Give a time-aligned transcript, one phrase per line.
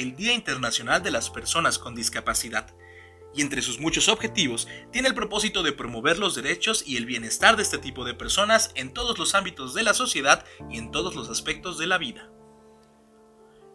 [0.00, 2.74] el Día Internacional de las Personas con Discapacidad,
[3.34, 7.56] y entre sus muchos objetivos tiene el propósito de promover los derechos y el bienestar
[7.56, 11.14] de este tipo de personas en todos los ámbitos de la sociedad y en todos
[11.14, 12.30] los aspectos de la vida.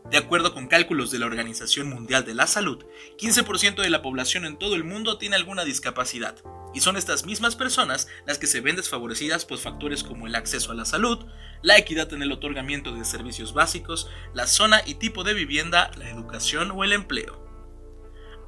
[0.10, 2.84] De acuerdo con cálculos de la Organización Mundial de la Salud,
[3.20, 6.38] 15% de la población en todo el mundo tiene alguna discapacidad,
[6.76, 10.74] y son estas mismas personas las que se ven desfavorecidas por factores como el acceso
[10.74, 11.26] a la salud,
[11.62, 16.10] la equidad en el otorgamiento de servicios básicos, la zona y tipo de vivienda, la
[16.10, 17.44] educación o el empleo.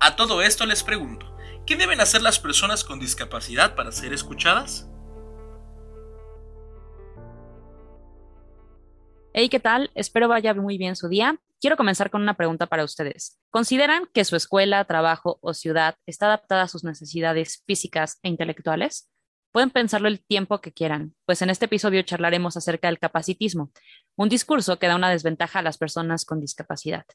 [0.02, 4.89] A todo esto les pregunto, ¿qué deben hacer las personas con discapacidad para ser escuchadas?
[9.31, 9.89] Hey, ¿qué tal?
[9.95, 11.39] Espero vaya muy bien su día.
[11.59, 13.39] Quiero comenzar con una pregunta para ustedes.
[13.50, 19.09] ¿Consideran que su escuela, trabajo o ciudad está adaptada a sus necesidades físicas e intelectuales?
[19.52, 23.72] Pueden pensarlo el tiempo que quieran, pues en este episodio charlaremos acerca del capacitismo,
[24.16, 27.05] un discurso que da una desventaja a las personas con discapacidad.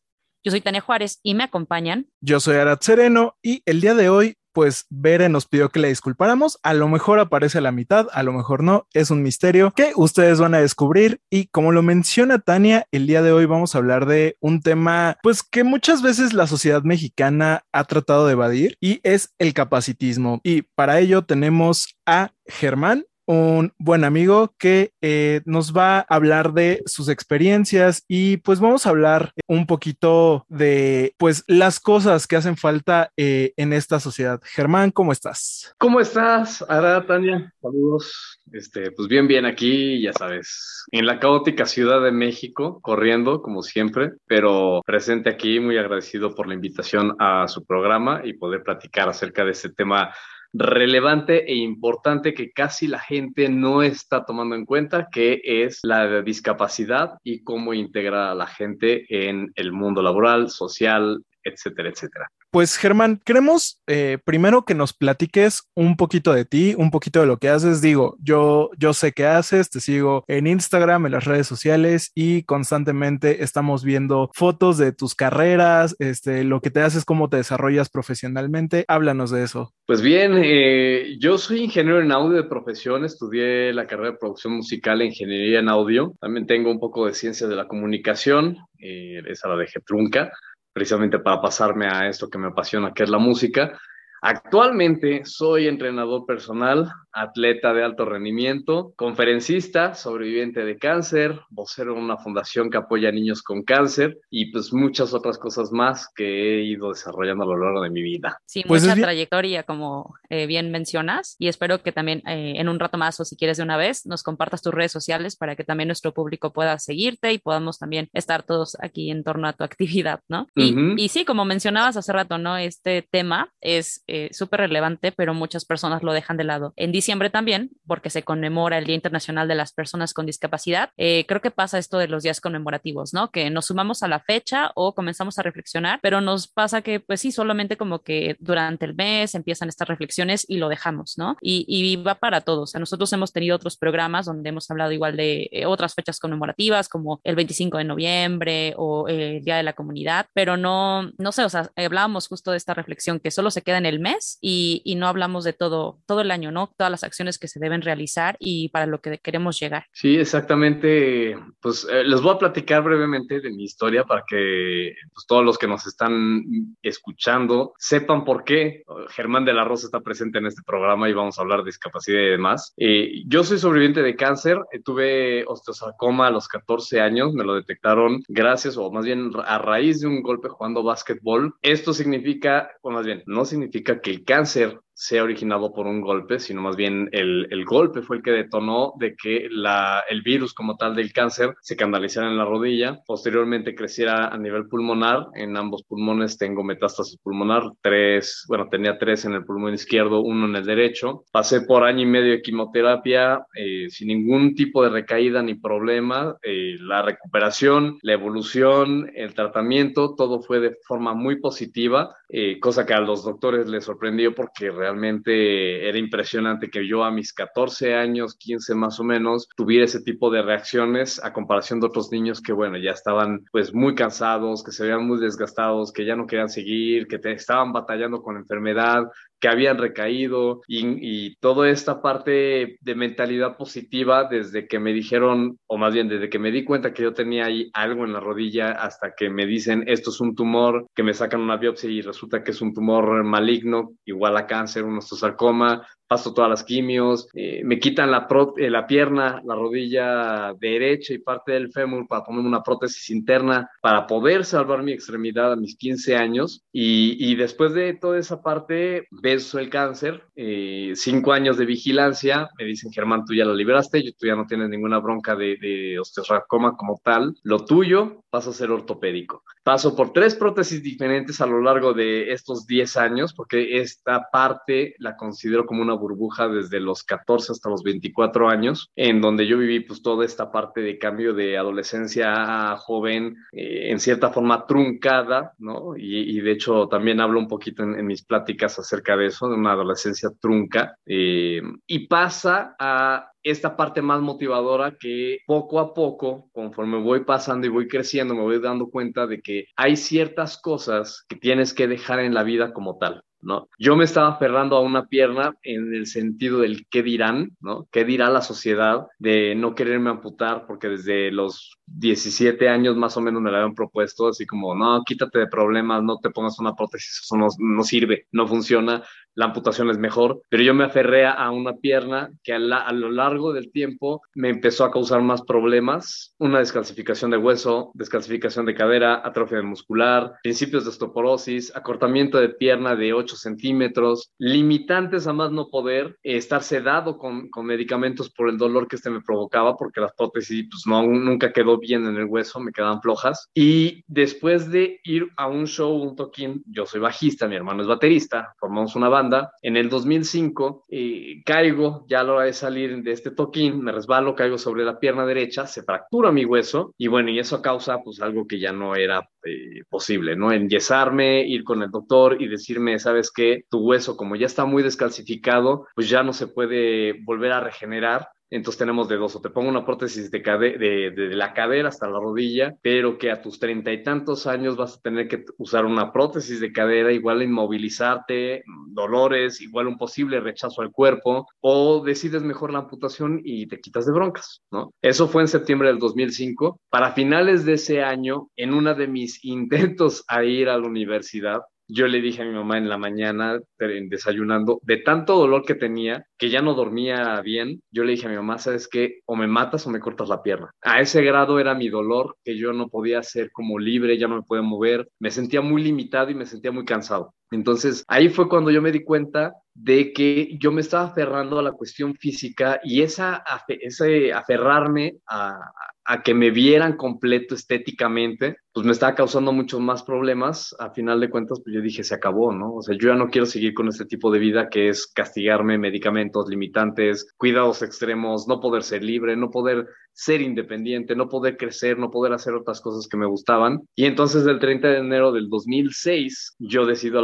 [0.45, 2.09] Yo soy Tania Juárez y me acompañan.
[2.21, 5.89] Yo soy Arat Sereno y el día de hoy, pues Bere nos pidió que le
[5.89, 6.59] disculpáramos.
[6.63, 8.87] A lo mejor aparece a la mitad, a lo mejor no.
[8.93, 11.21] Es un misterio que ustedes van a descubrir.
[11.31, 15.19] Y como lo menciona Tania, el día de hoy vamos a hablar de un tema,
[15.23, 20.41] pues que muchas veces la sociedad mexicana ha tratado de evadir y es el capacitismo.
[20.43, 26.53] Y para ello tenemos a Germán un buen amigo que eh, nos va a hablar
[26.53, 32.37] de sus experiencias y pues vamos a hablar un poquito de pues las cosas que
[32.37, 34.41] hacen falta eh, en esta sociedad.
[34.45, 35.75] Germán, ¿cómo estás?
[35.79, 37.53] ¿Cómo estás, Ara, Tania?
[37.61, 38.41] Saludos.
[38.53, 43.63] Este, pues bien, bien aquí, ya sabes, en la caótica Ciudad de México, corriendo como
[43.63, 49.09] siempre, pero presente aquí, muy agradecido por la invitación a su programa y poder platicar
[49.09, 50.13] acerca de este tema
[50.53, 56.23] relevante e importante que casi la gente no está tomando en cuenta, que es la
[56.23, 62.31] discapacidad y cómo integrar a la gente en el mundo laboral, social, etcétera, etcétera.
[62.53, 67.27] Pues Germán, queremos eh, primero que nos platiques un poquito de ti, un poquito de
[67.27, 67.81] lo que haces.
[67.81, 72.43] Digo, yo, yo sé qué haces, te sigo en Instagram, en las redes sociales y
[72.43, 77.89] constantemente estamos viendo fotos de tus carreras, este, lo que te haces, cómo te desarrollas
[77.89, 78.85] profesionalmente.
[78.87, 79.73] Háblanos de eso.
[79.87, 84.57] Pues bien, eh, yo soy ingeniero en audio de profesión, estudié la carrera de producción
[84.57, 86.13] musical e ingeniería en audio.
[86.21, 90.31] También tengo un poco de ciencias de la comunicación, eh, esa la dejé trunca
[90.73, 93.79] precisamente para pasarme a esto que me apasiona, que es la música.
[94.21, 102.17] Actualmente soy entrenador personal, atleta de alto rendimiento, conferencista, sobreviviente de cáncer, vocero en una
[102.17, 106.65] fundación que apoya a niños con cáncer y pues muchas otras cosas más que he
[106.65, 108.39] ido desarrollando a lo largo de mi vida.
[108.47, 112.79] Sí, Pues mucha trayectoria, como eh, bien mencionas, y espero que también eh, en un
[112.79, 115.65] rato más o si quieres de una vez nos compartas tus redes sociales para que
[115.65, 119.65] también nuestro público pueda seguirte y podamos también estar todos aquí en torno a tu
[119.73, 120.47] actividad, ¿no?
[120.55, 120.95] Y, Ujú.
[120.97, 122.57] y sí, como mencionabas hace rato, ¿no?
[122.57, 126.73] Este tema es eh, súper relevante, pero muchas personas lo dejan de lado.
[126.77, 131.25] En diciembre también, porque se conmemora el Día Internacional de las Personas con Discapacidad, eh,
[131.27, 133.31] creo que pasa esto de los días conmemorativos, ¿no?
[133.31, 137.21] Que nos sumamos a la fecha o comenzamos a reflexionar, pero nos pasa que, pues
[137.21, 141.37] sí, solamente como que durante el mes empiezan estas reflexiones y lo dejamos, ¿no?
[141.41, 142.71] Y, y va para todos.
[142.71, 146.89] Sea, nosotros hemos tenido otros programas donde hemos hablado igual de eh, otras fechas conmemorativas,
[146.89, 151.33] como el 25 de noviembre o eh, el Día de la Comunidad, pero no, no
[151.33, 154.39] sé, o sea, hablábamos justo de esta reflexión que solo se queda en el mes
[154.41, 156.73] y, y no hablamos de todo, todo el año, ¿no?
[156.77, 159.87] Todas las acciones que se deben realizar y para lo que queremos llegar.
[159.93, 161.37] Sí, exactamente.
[161.61, 165.59] Pues eh, les voy a platicar brevemente de mi historia para que pues, todos los
[165.59, 166.43] que nos están
[166.83, 171.39] escuchando sepan por qué Germán de la Rosa está presente en este programa y vamos
[171.39, 172.75] a hablar de discapacidad y demás.
[172.77, 177.55] Eh, yo soy sobreviviente de cáncer, eh, tuve osteosarcoma a los 14 años, me lo
[177.55, 181.55] detectaron gracias o más bien a raíz de un golpe jugando básquetbol.
[181.63, 186.39] Esto significa, o más bien, no significa que el cáncer sea originado por un golpe,
[186.39, 190.55] sino más bien el, el golpe fue el que detonó de que la, el virus
[190.55, 195.57] como tal del cáncer se canalizara en la rodilla, posteriormente creciera a nivel pulmonar, en
[195.57, 200.55] ambos pulmones tengo metástasis pulmonar, tres, bueno, tenía tres en el pulmón izquierdo, uno en
[200.55, 205.43] el derecho, pasé por año y medio de quimioterapia eh, sin ningún tipo de recaída
[205.43, 212.15] ni problema, eh, la recuperación, la evolución, el tratamiento, todo fue de forma muy positiva,
[212.29, 217.11] eh, cosa que a los doctores les sorprendió porque realmente era impresionante que yo a
[217.11, 221.87] mis 14 años, 15 más o menos, tuviera ese tipo de reacciones a comparación de
[221.87, 226.05] otros niños que, bueno, ya estaban pues muy cansados, que se veían muy desgastados, que
[226.05, 229.05] ya no querían seguir, que te, estaban batallando con enfermedad,
[229.43, 235.77] que habían recaído y, toda esta parte de mentalidad positiva desde que me dijeron, o
[235.77, 238.71] más bien desde que me di cuenta que yo tenía ahí algo en la rodilla
[238.71, 242.45] hasta que me dicen esto es un tumor, que me sacan una biopsia y resulta
[242.45, 247.63] que es un tumor maligno, igual a cáncer, un osteosarcoma, paso todas las quimios, eh,
[247.65, 248.29] me quitan la,
[248.59, 253.71] eh, la pierna, la rodilla derecha y parte del fémur para ponerme una prótesis interna
[253.81, 256.67] para poder salvar mi extremidad a mis 15 años.
[256.71, 262.51] Y, y después de toda esa parte, beso el cáncer, eh, cinco años de vigilancia,
[262.59, 265.99] me dicen, Germán, tú ya lo liberaste, tú ya no tienes ninguna bronca de, de
[265.99, 269.45] osteosarcoma como tal, lo tuyo pasa a ser ortopédico.
[269.63, 274.97] Paso por tres prótesis diferentes a lo largo de estos 10 años, porque esta parte
[274.99, 279.57] la considero como una burbuja desde los 14 hasta los 24 años, en donde yo
[279.57, 284.67] viví pues toda esta parte de cambio de adolescencia a joven, eh, en cierta forma
[284.67, 285.95] truncada, ¿no?
[285.97, 289.73] Y, de hecho también hablo un poquito en, mis pláticas acerca de eso, de una
[289.73, 297.01] adolescencia trunca, eh, y pasa a esta parte más motivadora que poco a poco, conforme
[297.01, 301.37] voy pasando y voy creciendo, me voy dando cuenta de que hay ciertas cosas que
[301.37, 303.23] tienes que dejar en la vida como tal.
[303.43, 303.69] ¿No?
[303.79, 307.89] Yo me estaba aferrando a una pierna en el sentido del qué dirán, ¿no?
[307.91, 310.67] ¿Qué dirá la sociedad de no quererme amputar?
[310.67, 315.03] Porque desde los 17 años más o menos me la habían propuesto, así como, no,
[315.05, 319.03] quítate de problemas, no te pongas una prótesis, eso no, no sirve, no funciona,
[319.35, 323.53] la amputación es mejor, pero yo me aferré a una pierna que a, lo largo
[323.53, 329.23] del tiempo me empezó a causar más problemas, una descalcificación de hueso, descalcificación de cadera,
[329.25, 335.69] atrofia muscular, principios de osteoporosis, acortamiento de pierna de 8 centímetros, limitantes a más no
[335.69, 340.13] poder, estar sedado con, con medicamentos por el dolor que este me provocaba, porque las
[340.13, 343.49] prótesis pues no, nunca quedó bien en el hueso, me quedaban flojas.
[343.55, 347.89] Y después de ir a un show, un toquín, yo soy bajista, mi hermano es
[347.89, 349.22] baterista, formamos una banda.
[349.63, 353.93] En el 2005 eh, caigo, ya a la hora de salir de este toquín, me
[353.93, 357.99] resbalo, caigo sobre la pierna derecha, se fractura mi hueso y bueno, y eso causa
[358.03, 360.53] pues algo que ya no era eh, posible, ¿no?
[360.53, 364.83] Enyesarme, ir con el doctor y decirme, sabes que tu hueso como ya está muy
[364.83, 369.51] descalcificado, pues ya no se puede volver a regenerar entonces tenemos de dos, o te
[369.51, 374.03] pongo una prótesis de, la cadera hasta la rodilla, pero que a tus treinta y
[374.03, 379.89] tantos años vas a tener que usar una prótesis de cadera, igual inmovilizarte, dolores, igual
[379.89, 384.63] un posible rechazo al cuerpo, o decides mejor la amputación y te quitas de broncas,
[384.71, 384.93] ¿no?
[385.01, 386.79] Eso fue en septiembre del 2005.
[386.91, 391.63] Para finales de ese año, en una de mis intentos a ir a la universidad,
[391.93, 396.27] yo le dije a mi mamá en la mañana, desayunando, de tanto dolor que tenía,
[396.39, 399.21] que ya no dormía bien, yo le dije a mi mamá, ¿sabes qué?
[399.27, 400.71] O me matas o me cortas la pierna.
[400.81, 404.37] A ese grado era mi dolor, que yo no podía ser como libre, ya no
[404.37, 407.35] me podía mover, me sentía muy limitado y me sentía muy cansado.
[407.53, 411.63] Entonces, ahí fue cuando yo me di cuenta de que yo me estaba aferrando a
[411.63, 415.59] la cuestión física y esa, ese aferrarme a,
[416.05, 420.75] a que me vieran completo estéticamente, pues me estaba causando muchos más problemas.
[420.79, 422.75] A final de cuentas, pues yo dije, se acabó, ¿no?
[422.75, 425.79] O sea, yo ya no quiero seguir con este tipo de vida que es castigarme,
[425.79, 431.99] medicamentos limitantes, cuidados extremos, no poder ser libre, no poder ser independiente, no poder crecer,
[431.99, 433.81] no poder hacer otras cosas que me gustaban.
[433.95, 437.19] Y entonces el 30 de enero del 2006 yo decido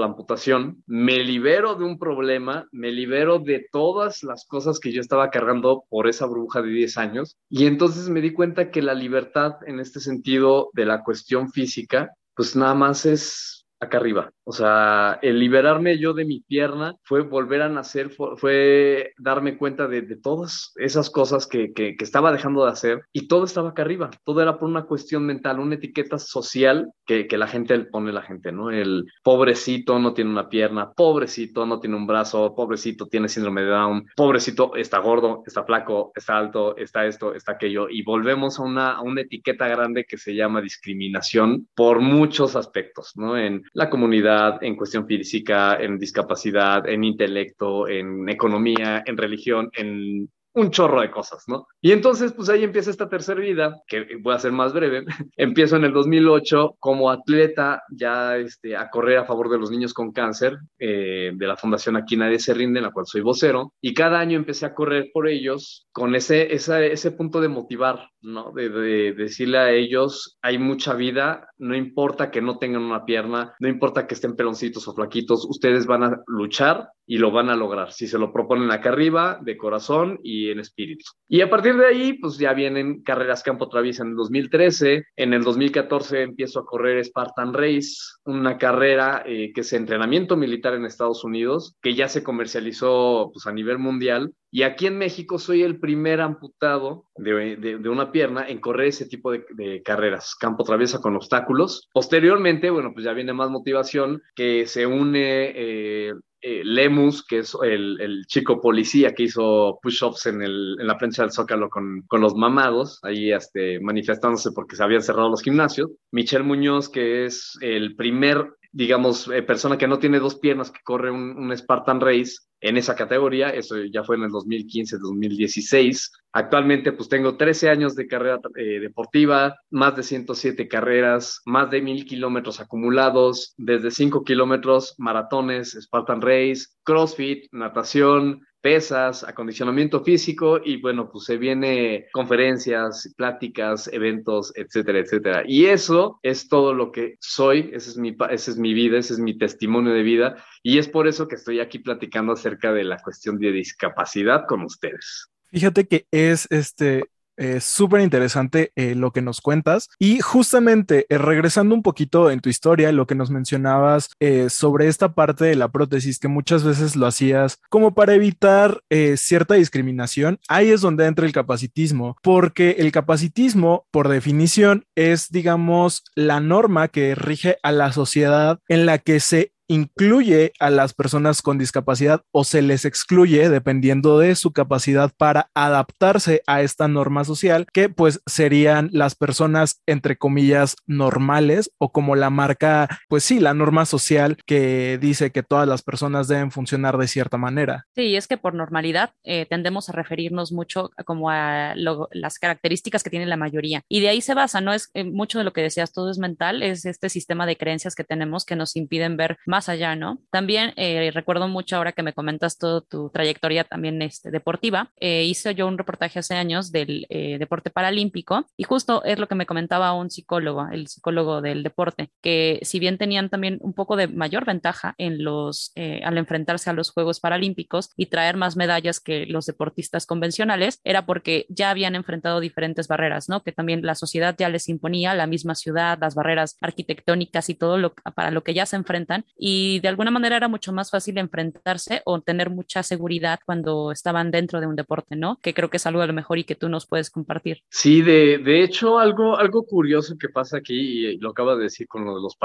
[0.87, 5.84] me libero de un problema, me libero de todas las cosas que yo estaba cargando
[5.88, 9.80] por esa burbuja de 10 años y entonces me di cuenta que la libertad en
[9.80, 14.30] este sentido de la cuestión física, pues nada más es acá arriba.
[14.50, 19.86] O sea, el liberarme yo de mi pierna fue volver a nacer, fue, darme cuenta
[19.88, 24.10] de, todas esas cosas que, que, estaba dejando de hacer y todo estaba acá arriba.
[24.24, 28.22] Todo era por una cuestión mental, una etiqueta social que, que la gente pone la
[28.22, 28.70] gente, ¿no?
[28.70, 33.68] El pobrecito no tiene una pierna, pobrecito no tiene un brazo, pobrecito tiene síndrome de
[33.68, 37.90] Down, pobrecito está gordo, está flaco, está alto, está esto, está aquello.
[37.90, 43.12] Y volvemos a una, a una etiqueta grande que se llama discriminación por muchos aspectos,
[43.14, 43.36] ¿no?
[43.36, 50.28] En la comunidad en cuestión física, en discapacidad, en intelecto, en economía, en religión, en
[50.54, 51.66] un chorro de cosas, ¿no?
[51.80, 55.04] Y entonces, pues ahí empieza esta tercera vida, que voy a ser más breve.
[55.36, 59.94] Empiezo en el 2008 como atleta ya este, a correr a favor de los niños
[59.94, 63.72] con cáncer eh, de la Fundación Aquí Nadie Se Rinde, en la cual soy vocero.
[63.80, 68.52] Y cada año empecé a correr por ellos con ese, ese punto de motivar, ¿no?
[68.52, 73.54] De, de, decirle a ellos, hay mucha vida, no importa que no tengan una pierna,
[73.60, 77.56] no importa que estén peloncitos o flaquitos, ustedes van a luchar y lo van a
[77.56, 77.92] lograr.
[77.92, 81.04] Si se lo proponen acá arriba, de corazón y en espíritu.
[81.28, 85.04] Y a partir de ahí, pues ya vienen carreras campo traviesa en el 2013.
[85.16, 90.75] En el 2014 empiezo a correr Spartan Race, una carrera eh, que es entrenamiento militar
[90.75, 94.33] en Estados Unidos, que ya se comercializó pues, a nivel mundial.
[94.50, 99.07] Y aquí en México soy el primer amputado de, de, una pierna en correr ese
[99.07, 101.88] tipo de, de, carreras, campo traviesa con obstáculos.
[101.92, 107.57] Posteriormente, bueno, pues ya viene más motivación que se une eh, eh, Lemus, que es
[107.62, 112.21] el, el, chico policía que hizo push-ups en, en, la plancha del Zócalo con, con
[112.21, 115.90] los mamados, ahí este, manifestándose porque se habían cerrado los gimnasios.
[116.12, 120.80] Michelle Muñoz, que es el primer digamos, eh, persona que no tiene dos piernas que
[120.84, 126.10] corre un, Spartan Race en esa categoría, eso ya fue en el 2015-2016.
[126.32, 131.80] Actualmente pues tengo 13 años de carrera eh, deportiva, más de 107 carreras, más de
[131.80, 140.80] mil kilómetros acumulados, desde 5 kilómetros, maratones, Spartan Race, CrossFit, natación, pesas, acondicionamiento físico y
[140.80, 145.42] bueno, pues se viene conferencias, pláticas, eventos, etcétera, etcétera.
[145.46, 149.14] Y eso es todo lo que soy, esa es mi, esa es mi vida, ese
[149.14, 152.84] es mi testimonio de vida y es por eso que estoy aquí platicando acerca de
[152.84, 155.28] la cuestión de discapacidad con ustedes.
[155.50, 157.04] Fíjate que es este
[157.38, 159.88] es súper interesante eh, lo que nos cuentas.
[159.99, 164.88] Y justamente eh, regresando un poquito en tu historia, lo que nos mencionabas eh, sobre
[164.88, 169.54] esta parte de la prótesis, que muchas veces lo hacías como para evitar eh, cierta
[169.54, 176.40] discriminación, ahí es donde entra el capacitismo, porque el capacitismo, por definición, es, digamos, la
[176.40, 181.58] norma que rige a la sociedad en la que se incluye a las personas con
[181.58, 187.66] discapacidad o se les excluye dependiendo de su capacidad para adaptarse a esta norma social,
[187.72, 193.54] que pues serían las personas entre comillas normales o como la marca, pues sí, la
[193.54, 197.87] norma social que dice que todas las personas deben funcionar de cierta manera.
[197.94, 203.10] Sí, es que por normalidad eh, tendemos a referirnos mucho como a las características que
[203.10, 204.72] tiene la mayoría y de ahí se basa, ¿no?
[204.72, 207.94] Es eh, mucho de lo que decías, todo es mental, es este sistema de creencias
[207.94, 210.20] que tenemos que nos impiden ver más más allá, ¿no?
[210.30, 214.92] También eh, recuerdo mucho ahora que me comentas toda tu trayectoria también este, deportiva.
[215.00, 219.26] Eh, hice yo un reportaje hace años del eh, deporte paralímpico y justo es lo
[219.26, 223.72] que me comentaba un psicólogo, el psicólogo del deporte, que si bien tenían también un
[223.72, 228.36] poco de mayor ventaja en los, eh, al enfrentarse a los Juegos Paralímpicos y traer
[228.36, 233.42] más medallas que los deportistas convencionales, era porque ya habían enfrentado diferentes barreras, ¿no?
[233.42, 237.76] Que también la sociedad ya les imponía, la misma ciudad, las barreras arquitectónicas y todo
[237.76, 239.47] lo para lo que ya se enfrentan y
[239.80, 244.60] de alguna manera era mucho más fácil enfrentarse o tener mucha seguridad cuando estaban dentro
[244.60, 245.38] de un deporte, ¿no?
[245.42, 247.62] Que creo que es algo a lo mejor y que tú nos puedes compartir.
[247.70, 251.86] Sí, de, de hecho, algo, algo curioso que pasa aquí, y lo acaba de decir
[251.86, 252.36] con los, los,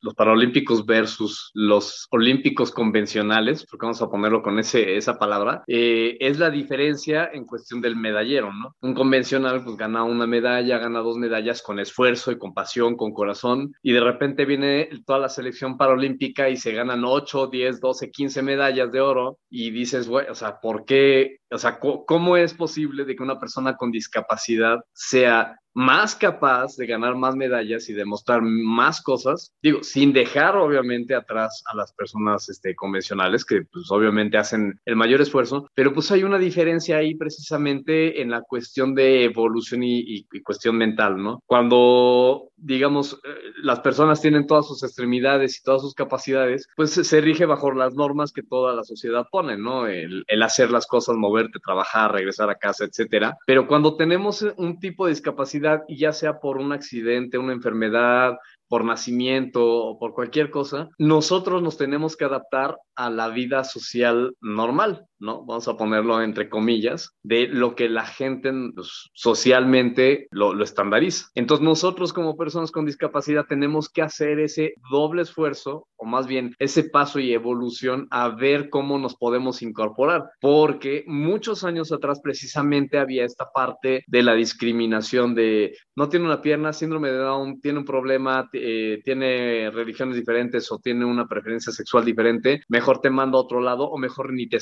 [0.00, 6.16] los Paralímpicos versus los Olímpicos convencionales, porque vamos a ponerlo con ese, esa palabra, eh,
[6.20, 8.74] es la diferencia en cuestión del medallero, ¿no?
[8.80, 13.12] Un convencional pues gana una medalla, gana dos medallas con esfuerzo y con pasión, con
[13.12, 18.10] corazón, y de repente viene toda la selección paralímpica y se ganan 8, 10, 12,
[18.10, 21.38] 15 medallas de oro y dices, güey, o sea, ¿por qué?
[21.50, 26.86] O sea, ¿cómo es posible de que una persona con discapacidad sea más capaz de
[26.86, 32.48] ganar más medallas y demostrar más cosas, digo, sin dejar obviamente atrás a las personas
[32.48, 37.14] este, convencionales que pues obviamente hacen el mayor esfuerzo, pero pues hay una diferencia ahí
[37.14, 41.42] precisamente en la cuestión de evolución y, y, y cuestión mental, ¿no?
[41.46, 43.28] Cuando, digamos, eh,
[43.62, 47.94] las personas tienen todas sus extremidades y todas sus capacidades, pues se rige bajo las
[47.94, 49.86] normas que toda la sociedad pone, ¿no?
[49.86, 53.36] El, el hacer las cosas, moverte, trabajar, regresar a casa, etcétera.
[53.46, 58.36] Pero cuando tenemos un tipo de discapacidad, ya sea por un accidente, una enfermedad,
[58.68, 64.34] por nacimiento o por cualquier cosa, nosotros nos tenemos que adaptar a la vida social
[64.40, 65.06] normal.
[65.18, 65.44] ¿No?
[65.44, 71.28] Vamos a ponerlo entre comillas, de lo que la gente pues, socialmente lo, estandariza.
[71.34, 76.54] Entonces nosotros como personas con discapacidad tenemos que hacer ese doble esfuerzo, o más bien
[76.58, 82.98] ese paso y evolución a ver cómo nos podemos incorporar, porque muchos años atrás precisamente
[82.98, 87.78] había esta parte de la discriminación de no tiene una pierna, síndrome de Down, tiene
[87.78, 93.38] un problema, eh, tiene religiones diferentes o tiene una preferencia sexual diferente, mejor te mando
[93.38, 94.60] a otro lado o mejor ni te